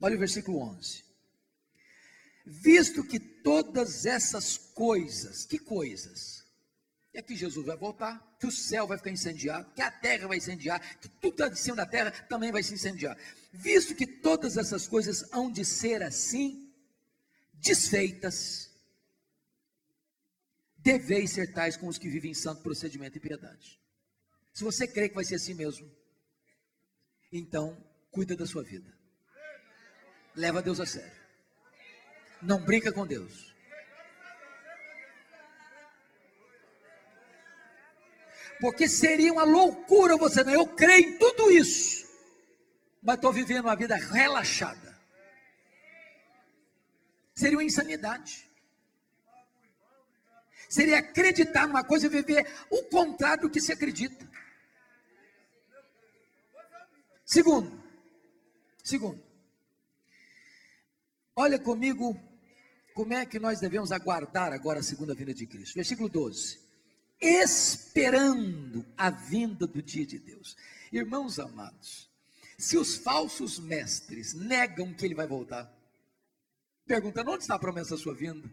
[0.00, 1.02] olha o versículo 11.
[2.46, 6.43] Visto que todas essas coisas, que coisas?
[7.14, 10.38] É que Jesus vai voltar, que o céu vai ficar incendiado, que a terra vai
[10.38, 13.16] incendiar, que tudo está de cima da terra também vai se incendiar.
[13.52, 16.74] Visto que todas essas coisas hão de ser assim,
[17.54, 18.68] desfeitas,
[20.76, 23.80] deveis ser tais com os que vivem em santo procedimento e piedade.
[24.52, 25.88] Se você crê que vai ser assim mesmo,
[27.32, 27.76] então
[28.10, 28.92] cuida da sua vida.
[30.34, 31.12] Leva Deus a sério.
[32.42, 33.53] Não brinca com Deus.
[38.64, 40.54] Porque seria uma loucura você não.
[40.54, 42.08] Eu creio em tudo isso,
[43.02, 44.98] mas estou vivendo uma vida relaxada.
[47.34, 48.50] Seria uma insanidade
[50.66, 54.26] seria acreditar numa coisa e viver o contrário do que se acredita.
[57.24, 57.84] Segundo,
[58.82, 59.22] segundo,
[61.36, 62.18] olha comigo
[62.94, 65.74] como é que nós devemos aguardar agora a segunda vinda de Cristo.
[65.74, 66.63] Versículo 12.
[67.20, 70.56] Esperando a vinda do dia de Deus.
[70.92, 72.10] Irmãos amados,
[72.58, 75.72] se os falsos mestres negam que ele vai voltar,
[76.86, 78.48] perguntando onde está a promessa da sua vinda?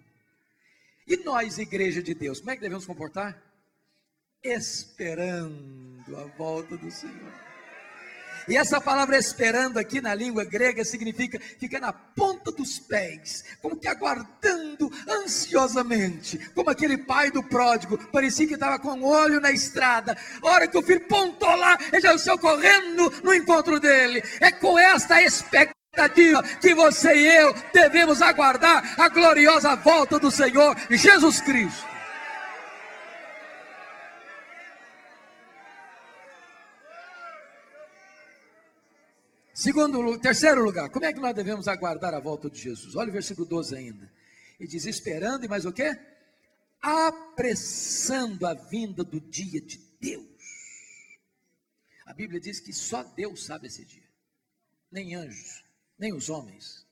[1.07, 3.41] E nós, igreja de Deus, como é que devemos comportar?
[4.43, 7.50] Esperando a volta do Senhor.
[8.47, 13.77] E essa palavra esperando aqui na língua grega significa fica na ponta dos pés, como
[13.77, 19.51] que aguardando ansiosamente, como aquele pai do pródigo, parecia que estava com o olho na
[19.51, 20.17] estrada.
[20.41, 24.23] A hora que o filho pontou lá, ele já saiu correndo no encontro dele.
[24.39, 30.75] É com esta expectativa que você e eu devemos aguardar a gloriosa volta do Senhor
[30.89, 31.90] Jesus Cristo.
[39.61, 42.95] Segundo, terceiro lugar, como é que nós devemos aguardar a volta de Jesus?
[42.95, 44.11] Olha o versículo 12 ainda.
[44.59, 45.95] E diz: esperando e mais o que?
[46.81, 50.25] Apressando a vinda do dia de Deus.
[52.07, 54.09] A Bíblia diz que só Deus sabe esse dia,
[54.91, 55.63] nem anjos
[55.99, 56.83] nem os homens.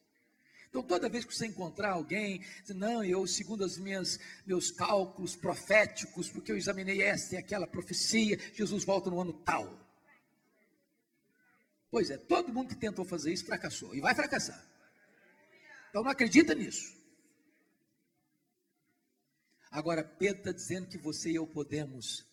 [0.69, 6.29] Então, toda vez que você encontrar alguém, diz, não, eu, segundo os meus cálculos proféticos,
[6.29, 9.88] porque eu examinei esta e aquela profecia, Jesus volta no ano tal.
[11.91, 14.63] Pois é, todo mundo que tentou fazer isso fracassou e vai fracassar.
[15.89, 16.97] Então, não acredita nisso.
[19.71, 22.25] Agora, Pedro está dizendo que você e eu podemos,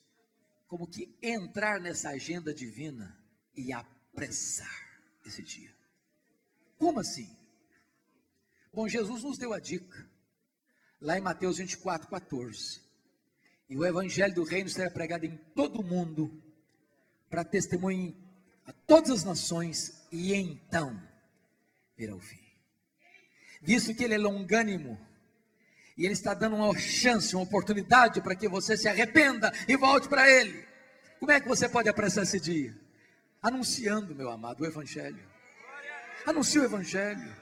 [0.67, 3.19] como que, entrar nessa agenda divina
[3.55, 5.75] e apressar esse dia.
[6.79, 7.35] Como assim?
[8.73, 10.07] Bom, Jesus nos deu a dica,
[11.01, 12.83] lá em Mateus 24, 14.
[13.69, 16.43] E o evangelho do reino será pregado em todo o mundo,
[17.29, 18.15] para testemunho
[18.67, 21.01] a todas as nações, e então
[21.97, 22.41] virá o fim.
[23.63, 24.99] Visto que ele é longânimo,
[25.97, 30.09] e ele está dando uma chance, uma oportunidade para que você se arrependa e volte
[30.09, 30.67] para ele.
[31.19, 32.77] Como é que você pode apressar esse dia?
[33.43, 35.25] Anunciando, meu amado, o evangelho.
[36.27, 37.35] Anuncie o evangelho.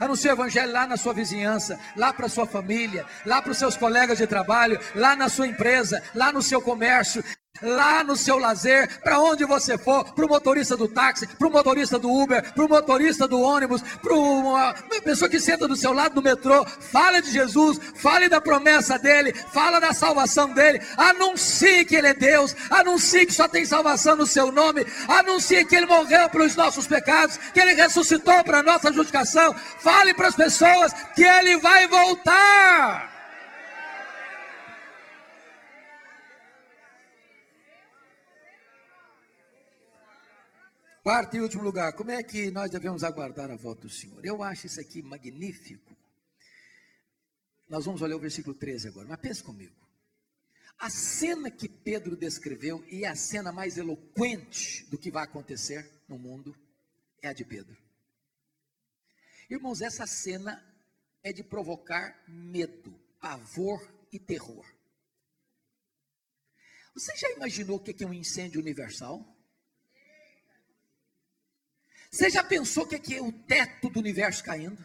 [0.00, 3.76] Anuncie o evangelho lá na sua vizinhança, lá para sua família, lá para os seus
[3.76, 7.22] colegas de trabalho, lá na sua empresa, lá no seu comércio
[7.62, 11.50] lá no seu lazer, para onde você for, para o motorista do táxi, para o
[11.50, 14.74] motorista do Uber, para o motorista do ônibus, para uma
[15.04, 19.32] pessoa que senta do seu lado no metrô, fale de Jesus, fale da promessa dele,
[19.52, 24.26] fala da salvação dele, anuncie que ele é Deus, anuncie que só tem salvação no
[24.26, 28.92] seu nome, anuncie que ele morreu pelos nossos pecados, que ele ressuscitou para a nossa
[28.92, 33.13] justificação, fale para as pessoas que ele vai voltar.
[41.04, 44.24] Quarto e último lugar, como é que nós devemos aguardar a volta do Senhor?
[44.24, 45.94] Eu acho isso aqui magnífico.
[47.68, 49.76] Nós vamos olhar o versículo 13 agora, mas pense comigo.
[50.78, 56.18] A cena que Pedro descreveu, e a cena mais eloquente do que vai acontecer no
[56.18, 56.56] mundo,
[57.20, 57.76] é a de Pedro.
[59.50, 60.64] Irmãos, essa cena
[61.22, 64.64] é de provocar medo, pavor e terror.
[66.94, 69.33] Você já imaginou o que é um incêndio universal?
[72.14, 74.78] Você já pensou que aqui é o teto do universo caindo?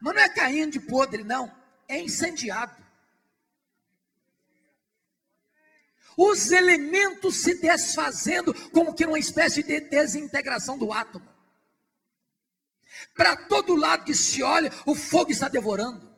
[0.00, 1.54] Mas não é caindo de podre, não.
[1.86, 2.74] É incendiado.
[6.16, 11.28] Os elementos se desfazendo, como que numa espécie de desintegração do átomo.
[13.14, 16.10] Para todo lado que se olha, o fogo está devorando.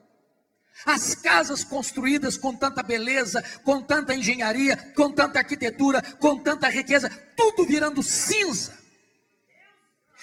[0.86, 7.10] As casas construídas com tanta beleza, com tanta engenharia, com tanta arquitetura, com tanta riqueza,
[7.36, 8.80] tudo virando cinza.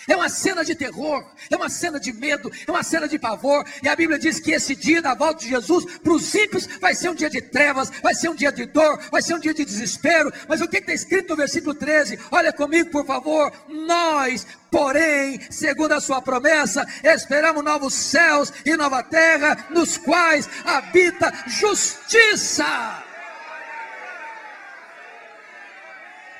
[0.08, 3.66] É uma cena de terror, é uma cena de medo, é uma cena de pavor.
[3.84, 6.96] E a Bíblia diz que esse dia da volta de Jesus, para os ímpios, vai
[6.96, 9.54] ser um dia de trevas, vai ser um dia de dor, vai ser um dia
[9.54, 10.32] de desespero.
[10.48, 12.20] Mas o que está escrito no versículo 13?
[12.32, 13.52] Olha comigo, por favor.
[13.68, 21.32] Nós, porém, segundo a sua promessa, esperamos novos céus e nova terra, nos quais habita
[21.48, 23.09] justiça.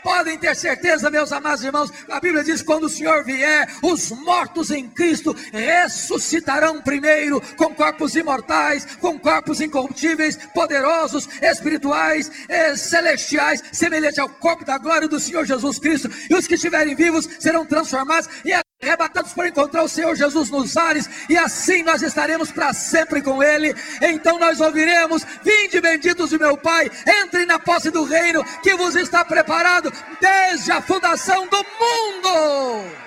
[0.04, 4.72] Podem ter certeza, meus amados irmãos, a Bíblia diz: quando o Senhor vier, os mortos
[4.72, 14.20] em Cristo ressuscitarão primeiro, com corpos imortais, com corpos incorruptíveis, poderosos, espirituais, eh, celestiais, semelhante
[14.20, 16.10] ao corpo da glória do Senhor Jesus Cristo.
[16.30, 20.78] E os que estiverem vivos serão transformados e arrebatados por encontrar o Senhor Jesus nos
[20.78, 23.76] ares, e assim nós estaremos para sempre com Ele.
[24.02, 26.90] Então nós ouviremos: Vinde, benditos de meu Pai,
[27.24, 33.00] entrem na posse do reino que vos está preparado desde a fundação do mundo.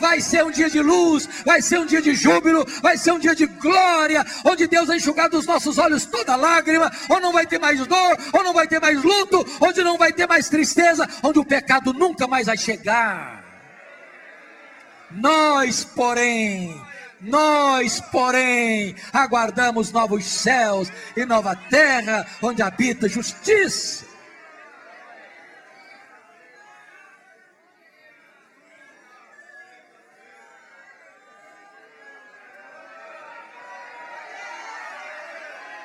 [0.00, 3.18] Vai ser um dia de luz, vai ser um dia de júbilo, vai ser um
[3.18, 7.44] dia de glória, onde Deus vai enxugar dos nossos olhos toda lágrima, ou não vai
[7.44, 11.08] ter mais dor, ou não vai ter mais luto, onde não vai ter mais tristeza,
[11.24, 13.37] onde o pecado nunca mais vai chegar.
[15.10, 16.80] Nós, porém,
[17.20, 24.06] nós, porém, aguardamos novos céus e nova terra onde habita justiça.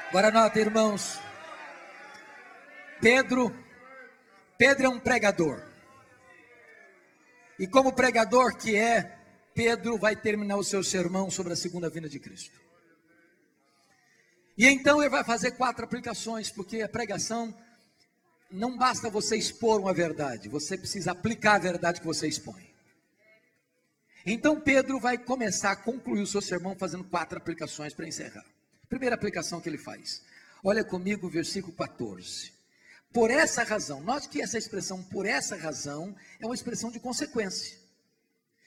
[0.10, 1.20] Agora nota, irmãos.
[3.02, 3.52] Pedro,
[4.60, 5.73] Pedro é um pregador.
[7.60, 9.18] E como pregador que é,
[9.54, 12.60] Pedro vai terminar o seu sermão sobre a segunda vinda de Cristo.
[14.58, 17.54] E então ele vai fazer quatro aplicações, porque a pregação
[18.52, 22.72] não basta você expor uma verdade, você precisa aplicar a verdade que você expõe.
[24.26, 28.46] Então Pedro vai começar a concluir o seu sermão fazendo quatro aplicações para encerrar.
[28.88, 30.22] Primeira aplicação que ele faz.
[30.64, 32.54] Olha comigo o versículo 14.
[33.14, 37.78] Por essa razão, note que essa expressão por essa razão é uma expressão de consequência.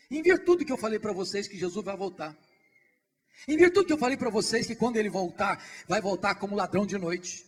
[0.09, 2.35] Em virtude que eu falei para vocês que Jesus vai voltar.
[3.49, 6.87] Em virtude que eu falei para vocês que quando ele voltar, vai voltar como ladrão
[6.87, 7.45] de noite.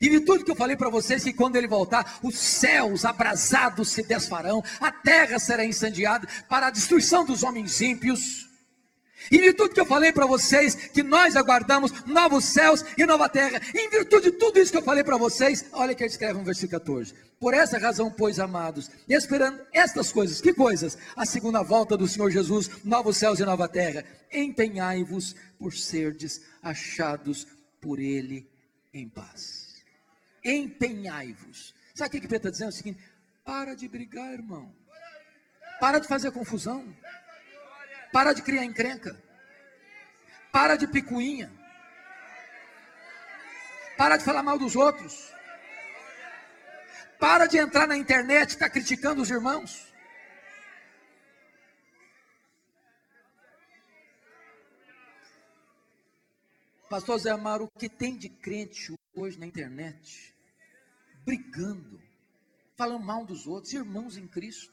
[0.00, 4.02] Em virtude que eu falei para vocês que quando ele voltar, os céus abrasados se
[4.02, 8.51] desfarão, a terra será incendiada para a destruição dos homens ímpios.
[9.30, 13.60] Em virtude que eu falei para vocês que nós aguardamos novos céus e nova terra,
[13.74, 16.44] em virtude de tudo isso que eu falei para vocês, olha que ele escreve no
[16.44, 20.98] versículo 14: Por essa razão, pois, amados, esperando estas coisas, que coisas?
[21.16, 27.46] A segunda volta do Senhor Jesus, novos céus e nova terra, empenhai-vos por serdes achados
[27.80, 28.48] por Ele
[28.92, 29.82] em paz.
[30.44, 31.74] Empenhai-vos.
[31.94, 32.68] Sabe o que Pedro está dizendo?
[32.68, 33.00] É o seguinte:
[33.44, 34.72] para de brigar, irmão,
[35.80, 36.84] para de fazer confusão.
[38.12, 39.20] Para de criar encrenca.
[40.52, 41.50] Para de picuinha.
[43.96, 45.32] Para de falar mal dos outros.
[47.18, 49.90] Para de entrar na internet e ficar criticando os irmãos.
[56.90, 60.34] Pastor Zé Amaro, o que tem de crente hoje na internet?
[61.24, 61.98] Brigando,
[62.76, 64.71] falando mal dos outros, irmãos em Cristo.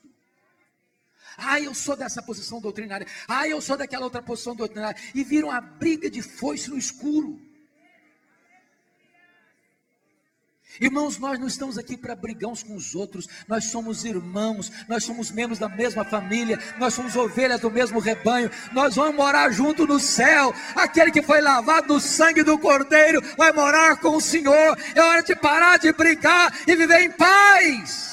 [1.37, 3.07] Ah, eu sou dessa posição doutrinária.
[3.27, 4.99] Ah, eu sou daquela outra posição doutrinária.
[5.13, 7.39] E viram a briga de foice no escuro.
[10.79, 15.03] Irmãos, nós não estamos aqui para brigar uns com os outros, nós somos irmãos, nós
[15.03, 19.85] somos membros da mesma família, nós somos ovelhas do mesmo rebanho, nós vamos morar junto
[19.85, 20.53] no céu.
[20.75, 24.77] Aquele que foi lavado no sangue do Cordeiro vai morar com o Senhor.
[24.95, 28.08] É hora de parar de brigar e viver em paz.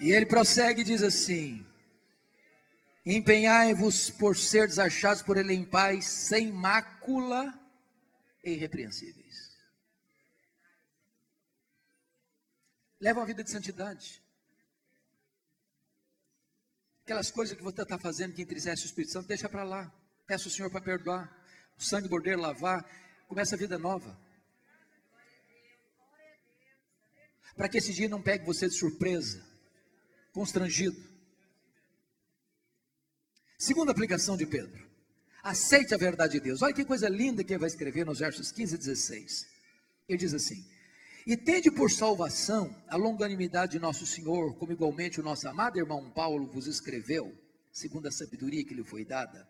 [0.00, 1.66] E ele prossegue e diz assim:
[3.04, 7.58] Empenhai-vos por ser desachados por ele em paz, sem mácula
[8.44, 9.56] e irrepreensíveis.
[13.00, 14.22] Leva uma vida de santidade.
[17.04, 19.90] Aquelas coisas que você está fazendo que entristece o Espírito Santo, deixa para lá.
[20.26, 21.34] Peça o Senhor para perdoar.
[21.78, 22.84] O sangue bordeiro lavar.
[23.26, 24.18] Começa a vida nova.
[27.56, 29.47] Para que esse dia não pegue você de surpresa
[30.32, 30.96] constrangido.
[33.58, 34.86] Segunda aplicação de Pedro.
[35.42, 36.62] Aceite a verdade de Deus.
[36.62, 39.46] Olha que coisa linda que ele vai escrever nos versos 15 e 16.
[40.08, 40.64] Ele diz assim:
[41.26, 46.10] E tende por salvação a longanimidade de nosso Senhor, como igualmente o nosso amado irmão
[46.10, 47.36] Paulo vos escreveu,
[47.72, 49.48] segundo a sabedoria que lhe foi dada.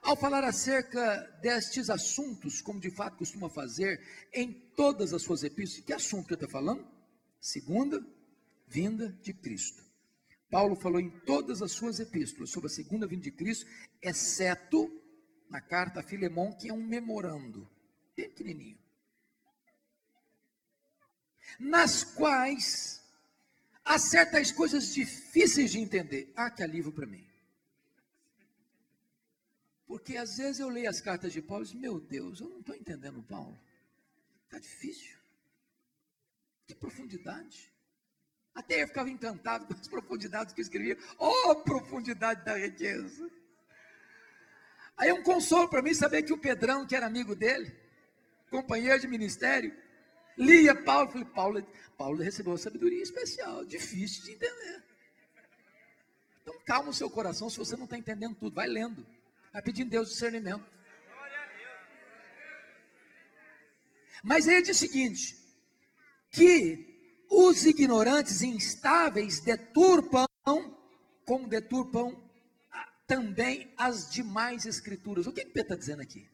[0.00, 4.00] Ao falar acerca destes assuntos, como de fato costuma fazer
[4.32, 6.86] em todas as suas epístolas, que assunto que eu estou falando?
[7.40, 8.04] Segunda
[8.72, 9.84] vinda de Cristo.
[10.50, 13.66] Paulo falou em todas as suas epístolas sobre a segunda vinda de Cristo,
[14.00, 14.90] exceto
[15.48, 17.68] na carta a Filemão, que é um memorando,
[18.16, 18.78] bem pequenininho.
[21.58, 23.02] Nas quais
[23.84, 26.32] há certas coisas difíceis de entender.
[26.36, 27.26] Ah, que alívio para mim.
[29.86, 32.60] Porque às vezes eu leio as cartas de Paulo e digo, meu Deus, eu não
[32.60, 33.58] estou entendendo Paulo.
[34.44, 35.18] Está difícil.
[36.66, 37.71] Que profundidade.
[38.54, 40.98] Até eu ficava encantado com as profundidades que escrevia.
[41.18, 43.30] Oh, profundidade da riqueza!
[44.96, 47.74] Aí é um consolo para mim saber que o Pedrão, que era amigo dele,
[48.50, 49.74] companheiro de ministério,
[50.36, 51.10] lia Paulo.
[51.10, 54.82] Falei, Paulo, Paulo recebeu uma sabedoria especial, difícil de entender.
[56.42, 58.54] Então calma o seu coração se você não está entendendo tudo.
[58.54, 59.06] Vai lendo.
[59.52, 60.64] Vai pedindo Deus discernimento.
[64.22, 65.36] Mas ele diz o seguinte:
[66.30, 66.91] que
[67.32, 70.26] os ignorantes instáveis deturpam,
[71.24, 72.22] como deturpam
[73.06, 75.26] também as demais escrituras.
[75.26, 76.28] O que Pedro está dizendo aqui?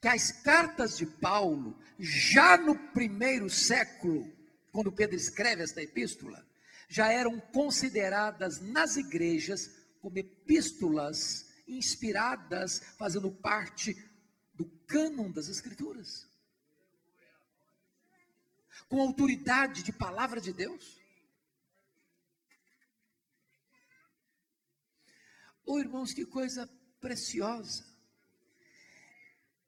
[0.00, 4.26] Que as cartas de Paulo, já no primeiro século,
[4.72, 6.44] quando Pedro escreve esta epístola,
[6.88, 9.70] já eram consideradas nas igrejas
[10.00, 13.96] como epístolas inspiradas, fazendo parte
[14.54, 16.26] do cânon das escrituras
[18.88, 21.00] com autoridade de palavra de Deus?
[25.66, 26.68] Oh, irmãos, que coisa
[27.00, 27.84] preciosa.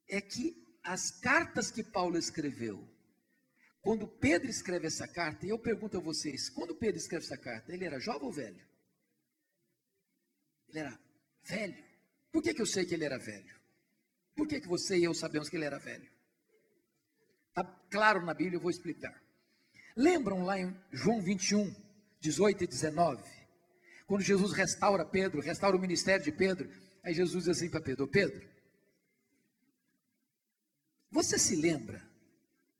[0.07, 2.87] É que as cartas que Paulo escreveu,
[3.81, 7.73] quando Pedro escreve essa carta, e eu pergunto a vocês, quando Pedro escreve essa carta,
[7.73, 8.65] ele era jovem ou velho?
[10.69, 10.99] Ele era
[11.43, 11.85] velho.
[12.31, 13.57] Por que, que eu sei que ele era velho?
[14.35, 16.16] Por que, que você e eu sabemos que ele era velho?
[17.57, 19.19] Está claro na Bíblia, eu vou explicar.
[19.95, 21.73] Lembram lá em João 21,
[22.19, 23.23] 18 e 19?
[24.05, 26.69] Quando Jesus restaura Pedro, restaura o ministério de Pedro,
[27.03, 28.47] aí Jesus diz assim para Pedro: Pedro,
[31.09, 32.07] você se lembra?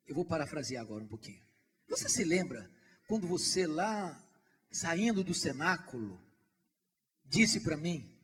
[0.06, 1.44] Eu vou parafrasear agora um pouquinho.
[1.90, 2.70] Você se lembra
[3.08, 4.24] quando você lá,
[4.70, 6.22] saindo do cenáculo,
[7.26, 8.16] disse para mim: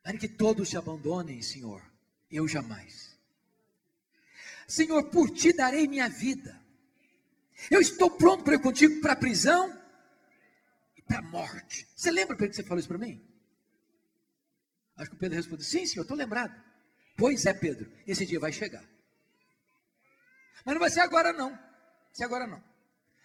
[0.00, 1.82] Para que todos te abandonem, Senhor,
[2.30, 3.11] eu jamais.
[4.66, 6.60] Senhor, por ti darei minha vida.
[7.70, 9.78] Eu estou pronto para ir contigo para a prisão
[10.96, 11.86] e para a morte.
[11.94, 13.22] Você lembra que você falou isso para mim?
[14.96, 16.54] Acho que o Pedro respondeu: Sim, senhor, estou lembrado.
[17.16, 18.84] Pois é, Pedro, esse dia vai chegar.
[20.64, 21.50] Mas não vai ser agora, não.
[21.50, 22.62] Vai ser agora, não.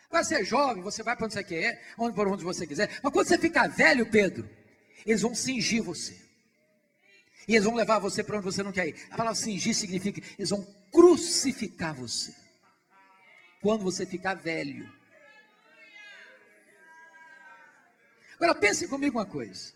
[0.09, 2.99] Vai ser jovem, você vai para onde você quer, onde onde você quiser.
[3.03, 4.49] Mas quando você ficar velho, Pedro,
[5.05, 6.17] eles vão cingir você.
[7.47, 8.95] E eles vão levar você para onde você não quer ir.
[9.09, 12.35] A palavra cingir significa eles vão crucificar você.
[13.61, 14.91] Quando você ficar velho.
[18.35, 19.73] Agora pense comigo uma coisa.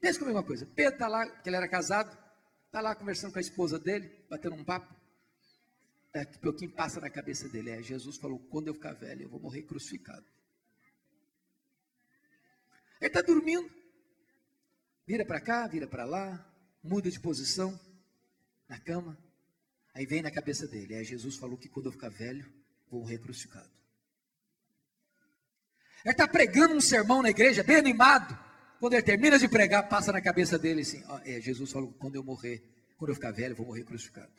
[0.00, 0.66] Pense comigo uma coisa.
[0.66, 2.16] Pedro está lá, que ele era casado,
[2.66, 4.92] está lá conversando com a esposa dele, batendo um papo.
[6.12, 7.70] Daqui a pouquinho passa na cabeça dele.
[7.70, 10.24] É, Jesus falou: quando eu ficar velho, eu vou morrer crucificado.
[13.00, 13.70] Ele está dormindo.
[15.06, 16.44] Vira para cá, vira para lá,
[16.82, 17.78] muda de posição
[18.68, 19.18] na cama.
[19.94, 20.94] Aí vem na cabeça dele.
[20.94, 22.44] É, Jesus falou que quando eu ficar velho,
[22.90, 23.70] vou morrer crucificado.
[26.04, 28.38] Ele está pregando um sermão na igreja, bem animado.
[28.80, 31.98] Quando ele termina de pregar, passa na cabeça dele assim: ó, é, Jesus falou que
[31.98, 32.62] quando eu morrer,
[32.98, 34.32] quando eu ficar velho, vou morrer crucificado.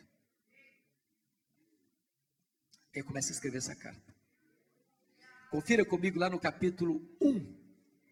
[2.93, 4.13] Aí começa a escrever essa carta.
[5.49, 7.55] Confira comigo lá no capítulo 1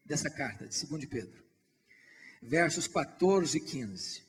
[0.05, 1.43] dessa carta, de 2 Pedro,
[2.41, 4.23] versos 14 e 15.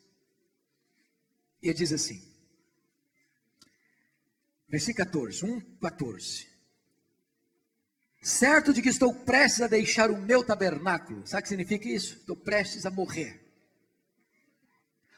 [1.62, 2.33] E ele diz assim:
[4.74, 6.54] versículo 14, 1, 14
[8.24, 11.26] certo de que estou prestes a deixar o meu tabernáculo.
[11.26, 12.16] Sabe o que significa isso?
[12.16, 13.38] Estou prestes a morrer.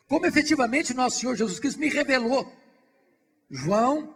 [0.09, 2.52] Como efetivamente nosso Senhor Jesus Cristo me revelou.
[3.48, 4.12] João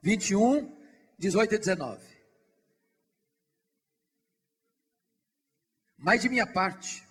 [0.00, 0.72] 21,
[1.18, 2.06] 18 e 19.
[5.98, 7.02] Mas de minha parte,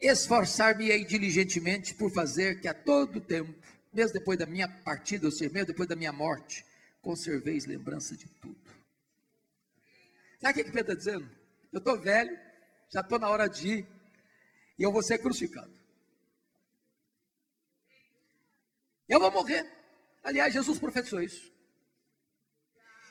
[0.00, 3.54] esforçar-me-ei diligentemente por fazer que a todo tempo,
[3.94, 6.64] mesmo depois da minha partida, ou seja, mesmo depois da minha morte,
[7.00, 8.64] conserveis lembrança de tudo
[10.40, 11.30] Sabe o que Pedro está dizendo?
[11.72, 12.38] Eu estou velho,
[12.92, 13.86] já estou na hora de ir,
[14.78, 15.72] e eu vou ser crucificado.
[19.08, 19.66] Eu vou morrer.
[20.22, 21.50] Aliás, Jesus profetizou isso.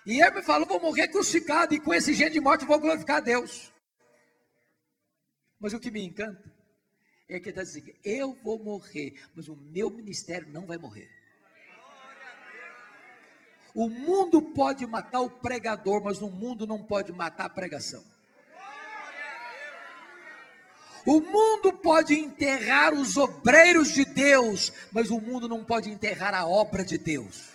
[0.05, 3.17] E ele me falou: vou morrer crucificado, e com esse gênero de morte vou glorificar
[3.17, 3.73] a Deus.
[5.59, 6.52] Mas o que me encanta que
[7.27, 11.09] ele está dizendo: eu vou morrer, mas o meu ministério não vai morrer.
[13.73, 18.03] O mundo pode matar o pregador, mas o mundo não pode matar a pregação.
[21.05, 26.45] O mundo pode enterrar os obreiros de Deus, mas o mundo não pode enterrar a
[26.45, 27.51] obra de Deus.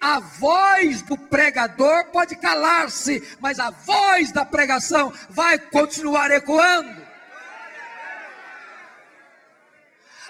[0.00, 7.03] A voz do pregador pode calar-se, mas a voz da pregação vai continuar ecoando.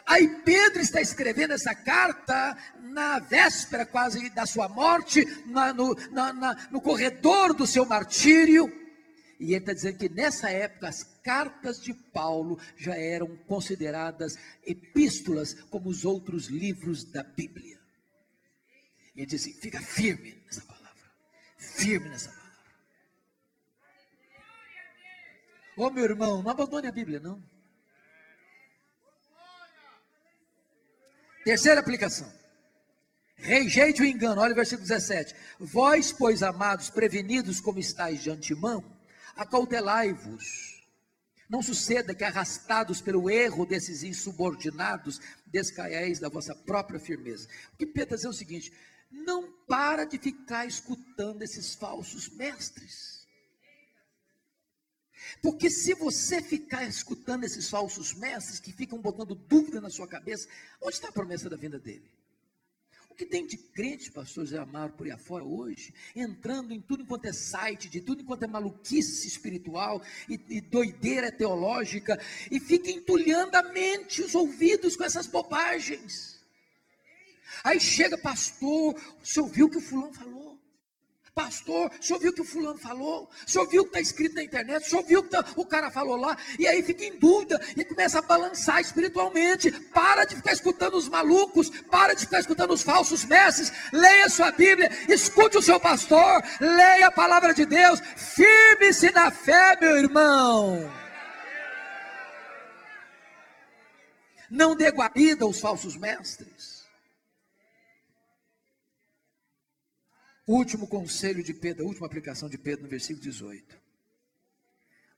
[0.07, 6.33] Aí Pedro está escrevendo essa carta na véspera quase da sua morte, na, no, na,
[6.33, 8.71] na, no corredor do seu martírio.
[9.41, 15.55] E ele está dizendo que nessa época as cartas de Paulo já eram consideradas epístolas
[15.71, 17.81] como os outros livros da Bíblia.
[19.17, 21.11] E ele diz assim: fica firme nessa palavra,
[21.57, 22.45] firme nessa palavra.
[25.77, 27.43] Ô oh, meu irmão, não abandone a Bíblia, não.
[31.45, 32.33] Terceira aplicação.
[33.37, 34.41] Rejeite o engano.
[34.41, 35.35] Olha o versículo 17.
[35.61, 38.83] Vós, pois, amados, prevenidos como estáis de antemão,
[39.37, 40.83] acautelai-vos.
[41.49, 47.47] Não suceda que, arrastados pelo erro desses insubordinados, descaiais da vossa própria firmeza.
[47.75, 48.73] O que Pedro diz é o seguinte:
[49.11, 53.14] não para de ficar escutando esses falsos mestres.
[55.43, 60.49] Porque se você ficar escutando esses falsos mestres que ficam botando dúvida na sua cabeça,
[60.81, 62.11] onde está a promessa da vinda dele?
[63.15, 67.05] O que tem de crente, pastor Zé Amaro, por aí afora hoje, entrando em tudo
[67.05, 72.21] enquanto é site, de tudo enquanto é maluquice espiritual e, e doideira teológica,
[72.51, 76.41] e fica entulhando a mente, os ouvidos com essas bobagens.
[77.63, 80.54] Aí chega, pastor, o senhor viu o que o fulano falou?
[81.35, 83.29] Pastor, o senhor viu o que o fulano falou?
[83.45, 84.87] O senhor viu o que está escrito na internet?
[84.87, 86.37] O senhor viu o que tá, o cara falou lá?
[86.61, 89.69] E aí fica em dúvida e começa a balançar espiritualmente.
[89.93, 93.73] Para de ficar escutando os malucos, para de ficar escutando os falsos mestres.
[93.93, 97.99] Leia sua Bíblia, escute o seu pastor, leia a palavra de Deus.
[98.15, 100.89] Firme-se na fé, meu irmão.
[104.49, 106.74] Não dê guarida aos falsos mestres.
[110.47, 113.85] Último conselho de Pedro, a última aplicação de Pedro no versículo 18.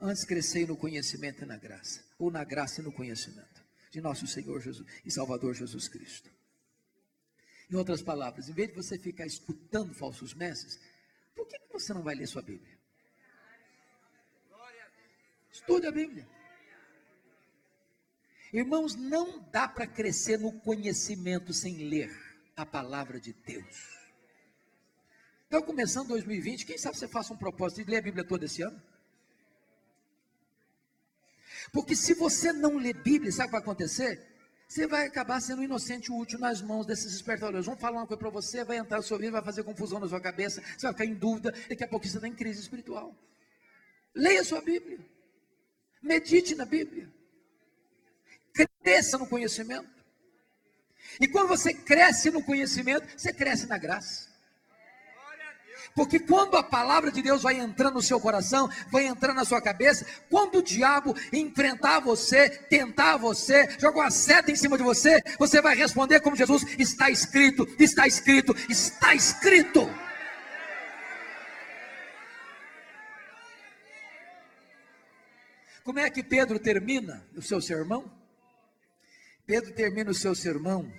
[0.00, 4.26] Antes crescei no conhecimento e na graça, ou na graça e no conhecimento de nosso
[4.26, 6.30] Senhor Jesus e Salvador Jesus Cristo.
[7.70, 10.78] Em outras palavras, em vez de você ficar escutando falsos mestres,
[11.34, 12.76] por que você não vai ler sua Bíblia?
[15.50, 16.28] Estude a Bíblia.
[18.52, 22.10] Irmãos, não dá para crescer no conhecimento sem ler
[22.54, 23.95] a palavra de Deus.
[25.46, 28.62] Então, começando 2020, quem sabe você faça um propósito de ler a Bíblia toda esse
[28.62, 28.80] ano?
[31.72, 34.26] Porque se você não ler Bíblia, sabe o que vai acontecer?
[34.68, 37.66] Você vai acabar sendo inocente útil nas mãos desses espertadores.
[37.66, 40.08] Vão falar uma coisa para você, vai entrar no seu ouvido, vai fazer confusão na
[40.08, 43.14] sua cabeça, você vai ficar em dúvida, daqui a pouco você está em crise espiritual.
[44.14, 44.98] Leia a sua Bíblia.
[46.02, 47.08] Medite na Bíblia.
[48.82, 49.88] Cresça no conhecimento.
[51.20, 54.25] E quando você cresce no conhecimento, você cresce na graça.
[55.96, 59.62] Porque quando a palavra de Deus vai entrando no seu coração, vai entrando na sua
[59.62, 65.22] cabeça, quando o diabo enfrentar você, tentar você, jogar uma seta em cima de você,
[65.38, 69.88] você vai responder como Jesus: está escrito, está escrito, está escrito.
[75.82, 78.12] Como é que Pedro termina o seu sermão?
[79.46, 80.92] Pedro termina o seu sermão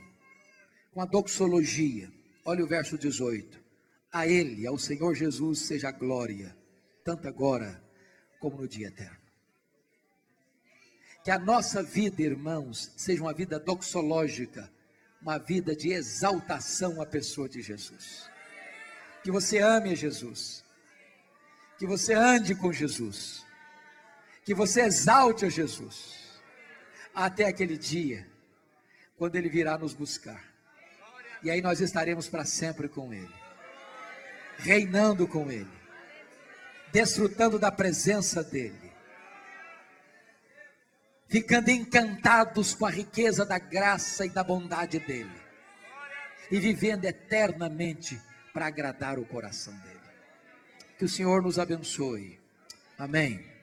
[0.91, 2.11] com a doxologia.
[2.43, 3.66] Olha o verso 18.
[4.11, 6.55] A Ele, ao Senhor Jesus, seja a glória,
[7.03, 7.81] tanto agora
[8.39, 9.17] como no dia eterno.
[11.23, 14.71] Que a nossa vida, irmãos, seja uma vida doxológica,
[15.21, 18.29] uma vida de exaltação à pessoa de Jesus.
[19.23, 20.63] Que você ame a Jesus,
[21.77, 23.45] que você ande com Jesus,
[24.45, 26.41] que você exalte a Jesus,
[27.13, 28.25] até aquele dia,
[29.17, 30.41] quando Ele virá nos buscar.
[31.43, 33.46] E aí nós estaremos para sempre com Ele
[34.57, 35.67] reinando com Ele,
[36.91, 38.91] desfrutando da presença dEle,
[41.27, 45.41] ficando encantados com a riqueza da graça e da bondade dEle,
[46.49, 48.19] e vivendo eternamente
[48.53, 49.97] para agradar o coração dEle.
[50.97, 52.39] Que o Senhor nos abençoe.
[52.97, 53.56] Amém.